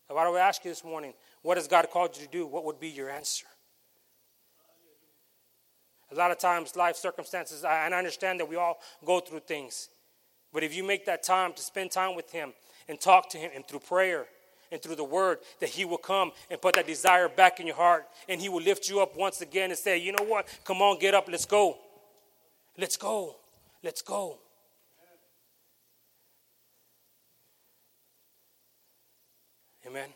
Why 0.06 0.24
do 0.24 0.36
I 0.36 0.40
ask 0.40 0.64
you 0.64 0.70
this 0.70 0.84
morning, 0.84 1.14
what 1.42 1.56
has 1.56 1.66
God 1.66 1.88
called 1.90 2.16
you 2.16 2.26
to 2.26 2.30
do? 2.30 2.46
What 2.46 2.64
would 2.64 2.78
be 2.78 2.90
your 2.90 3.10
answer? 3.10 3.46
A 6.12 6.14
lot 6.14 6.30
of 6.30 6.38
times, 6.38 6.76
life 6.76 6.96
circumstances, 6.96 7.64
and 7.64 7.94
I 7.94 7.98
understand 7.98 8.40
that 8.40 8.48
we 8.48 8.56
all 8.56 8.78
go 9.04 9.20
through 9.20 9.40
things. 9.40 9.88
But 10.52 10.62
if 10.62 10.74
you 10.74 10.84
make 10.84 11.06
that 11.06 11.22
time 11.22 11.54
to 11.54 11.62
spend 11.62 11.90
time 11.90 12.14
with 12.14 12.30
Him 12.30 12.52
and 12.88 13.00
talk 13.00 13.30
to 13.30 13.38
Him, 13.38 13.50
and 13.54 13.66
through 13.66 13.78
prayer 13.80 14.26
and 14.70 14.80
through 14.82 14.96
the 14.96 15.04
Word, 15.04 15.38
that 15.60 15.70
He 15.70 15.84
will 15.86 15.98
come 15.98 16.32
and 16.50 16.60
put 16.60 16.74
that 16.74 16.86
desire 16.86 17.28
back 17.28 17.60
in 17.60 17.66
your 17.66 17.76
heart, 17.76 18.06
and 18.28 18.40
He 18.40 18.50
will 18.50 18.62
lift 18.62 18.90
you 18.90 19.00
up 19.00 19.16
once 19.16 19.40
again 19.40 19.70
and 19.70 19.78
say, 19.78 19.96
You 19.96 20.12
know 20.12 20.24
what? 20.24 20.46
Come 20.64 20.82
on, 20.82 20.98
get 20.98 21.14
up, 21.14 21.28
let's 21.30 21.46
go. 21.46 21.78
Let's 22.76 22.96
go. 22.96 23.36
Let's 23.82 24.02
go. 24.02 24.38
Amen. 29.86 30.08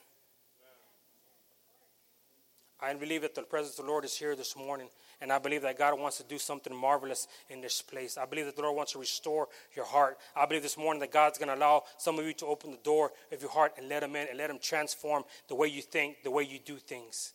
I 2.81 2.93
believe 2.95 3.23
that 3.23 3.35
the 3.35 3.43
presence 3.43 3.79
of 3.79 3.87
the 3.87 3.91
Lord 3.91 4.05
is 4.05 4.17
here 4.17 4.37
this 4.37 4.57
morning. 4.57 4.89
And 5.21 5.33
I 5.33 5.39
believe 5.39 5.62
that 5.62 5.79
God 5.79 5.99
wants 5.99 6.19
to 6.19 6.25
do 6.25 6.39
something 6.39 6.75
marvelous 6.77 7.27
in 7.49 7.62
this 7.62 7.81
place. 7.81 8.19
I 8.19 8.27
believe 8.27 8.45
that 8.47 8.57
the 8.57 8.62
Lord 8.62 8.77
wants 8.77 8.93
to 8.93 8.99
restore 8.99 9.49
your 9.75 9.87
heart. 9.87 10.19
I 10.35 10.45
believe 10.45 10.62
this 10.62 10.77
morning 10.77 11.01
that 11.01 11.11
God's 11.11 11.39
going 11.39 11.49
to 11.49 11.55
allow 11.55 11.85
some 11.97 12.19
of 12.19 12.27
you 12.27 12.35
to 12.35 12.47
open 12.47 12.71
the 12.71 12.79
door 12.79 13.12
of 13.33 13.41
your 13.41 13.51
heart 13.51 13.73
and 13.79 13.89
let 13.89 14.03
Him 14.03 14.15
in 14.15 14.29
and 14.29 14.37
let 14.37 14.51
Him 14.51 14.59
transform 14.61 15.25
the 15.49 15.55
way 15.55 15.69
you 15.69 15.81
think, 15.81 16.23
the 16.23 16.31
way 16.31 16.43
you 16.43 16.59
do 16.59 16.77
things. 16.77 17.33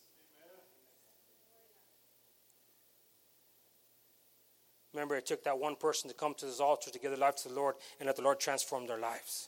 Remember, 4.94 5.16
it 5.16 5.26
took 5.26 5.44
that 5.46 5.58
one 5.58 5.76
person 5.76 6.10
to 6.10 6.16
come 6.16 6.34
to 6.36 6.46
this 6.46 6.60
altar 6.60 6.92
to 6.92 7.00
give 7.00 7.12
their 7.12 7.20
life 7.20 7.38
to 7.38 7.50
the 7.50 7.56
Lord 7.56 7.76
and 8.00 8.08
let 8.08 8.16
the 8.16 8.22
Lord 8.22 8.40
transform 8.40 8.86
their 8.86 9.00
lives. 9.00 9.48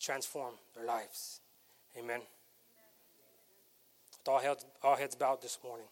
Transform 0.00 0.54
their 0.74 0.86
lives. 0.86 1.40
Amen. 1.96 2.20
With 4.28 4.34
all 4.34 4.40
heads, 4.42 4.66
all 4.82 4.94
heads 4.94 5.14
bowed 5.14 5.40
this 5.40 5.58
morning. 5.64 5.86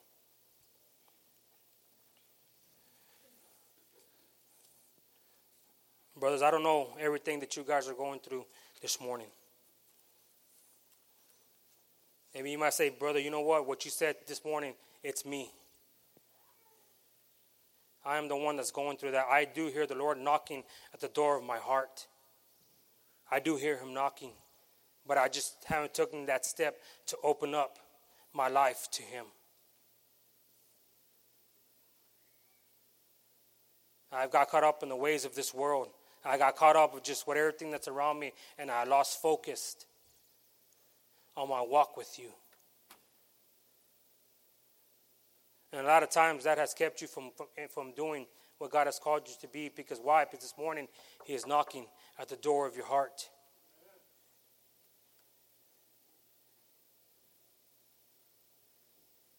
Brothers, 6.21 6.43
I 6.43 6.51
don't 6.51 6.63
know 6.63 6.89
everything 7.01 7.41
that 7.41 7.57
you 7.57 7.63
guys 7.67 7.89
are 7.89 7.95
going 7.95 8.21
through 8.21 8.45
this 8.83 9.01
morning. 9.01 9.29
Maybe 12.35 12.51
you 12.51 12.59
might 12.59 12.75
say, 12.75 12.91
Brother, 12.91 13.21
you 13.21 13.31
know 13.31 13.41
what? 13.41 13.67
What 13.67 13.87
you 13.87 13.91
said 13.91 14.17
this 14.27 14.45
morning, 14.45 14.75
it's 15.03 15.25
me. 15.25 15.51
I 18.05 18.19
am 18.19 18.29
the 18.29 18.37
one 18.37 18.57
that's 18.57 18.71
going 18.71 18.99
through 18.99 19.13
that. 19.13 19.25
I 19.31 19.47
do 19.47 19.69
hear 19.69 19.87
the 19.87 19.95
Lord 19.95 20.19
knocking 20.19 20.63
at 20.93 21.01
the 21.01 21.09
door 21.09 21.39
of 21.39 21.43
my 21.43 21.57
heart. 21.57 22.07
I 23.31 23.41
do 23.41 23.57
hear 23.57 23.79
Him 23.79 23.95
knocking. 23.95 24.33
but 25.07 25.17
I 25.17 25.29
just 25.29 25.55
haven't 25.65 25.95
taken 25.95 26.27
that 26.27 26.45
step 26.45 26.77
to 27.07 27.17
open 27.25 27.55
up 27.55 27.79
my 28.37 28.49
life 28.49 28.89
to 28.93 29.03
Him. 29.03 29.25
I've 34.13 34.31
got 34.31 34.49
caught 34.49 34.65
up 34.65 34.83
in 34.83 34.89
the 34.89 34.97
ways 34.97 35.25
of 35.25 35.35
this 35.35 35.53
world. 35.53 35.89
I 36.25 36.39
got 36.39 36.57
caught 36.57 36.77
up 36.77 36.95
with 36.95 37.03
just 37.03 37.27
what 37.27 37.37
everything 37.37 37.71
that's 37.71 37.89
around 37.89 38.19
me, 38.19 38.33
and 38.59 38.71
I 38.71 38.85
lost 38.85 39.21
focus 39.21 39.77
on 41.37 41.49
my 41.49 41.61
walk 41.61 41.97
with 41.97 42.19
you. 42.19 42.29
And 45.73 45.87
a 45.87 45.89
lot 45.89 46.03
of 46.03 46.11
times 46.11 46.45
that 46.45 46.59
has 46.59 46.73
kept 46.73 47.03
you 47.03 47.09
from, 47.09 47.31
from 47.71 47.93
doing 47.93 48.27
what 48.59 48.71
God 48.71 48.87
has 48.87 48.99
called 48.99 49.23
you 49.27 49.35
to 49.41 49.49
be. 49.49 49.71
Because 49.75 49.99
why? 50.03 50.25
Because 50.25 50.41
this 50.41 50.55
morning 50.59 50.89
He 51.25 51.35
is 51.35 51.47
knocking 51.47 51.87
at 52.19 52.29
the 52.29 52.37
door 52.37 52.67
of 52.67 52.77
your 52.77 52.87
heart. 52.87 53.29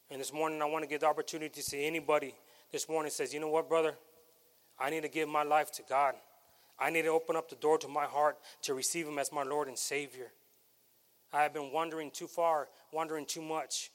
And 0.10 0.22
this 0.22 0.32
morning, 0.32 0.62
I 0.62 0.65
want 0.65 0.84
to 0.84 0.88
give 0.88 1.02
the 1.02 1.08
opportunity 1.08 1.50
to 1.50 1.62
see 1.62 1.86
anybody 1.86 2.34
this 2.72 2.88
morning 2.88 3.12
says, 3.12 3.34
you 3.34 3.39
know 3.39 3.50
what, 3.50 3.67
brother? 3.67 3.96
I 4.80 4.89
need 4.89 5.04
to 5.04 5.10
give 5.10 5.28
my 5.28 5.43
life 5.43 5.72
to 5.74 5.84
God. 5.88 6.15
I 6.80 6.89
need 6.89 7.02
to 7.04 7.10
open 7.10 7.36
up 7.36 7.50
the 7.50 7.56
door 7.56 7.78
to 7.80 7.88
my 7.88 8.06
heart 8.06 8.38
to 8.63 8.74
receive 8.74 9.08
Him 9.08 9.20
as 9.20 9.32
my 9.32 9.43
Lord 9.43 9.67
and 9.67 9.78
Savior. 9.78 10.32
I 11.34 11.43
have 11.43 11.54
been 11.54 11.72
wandering 11.74 12.12
too 12.12 12.28
far, 12.28 12.70
wandering 12.93 13.26
too 13.26 13.41
much. 13.41 13.91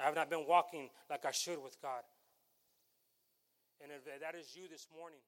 I 0.00 0.04
have 0.04 0.14
not 0.14 0.30
been 0.30 0.46
walking 0.48 0.90
like 1.08 1.24
I 1.24 1.30
should 1.30 1.62
with 1.62 1.80
God. 1.80 2.02
And 3.82 3.92
if 3.92 4.20
that 4.20 4.34
is 4.34 4.56
you 4.56 4.68
this 4.68 4.88
morning, 4.98 5.18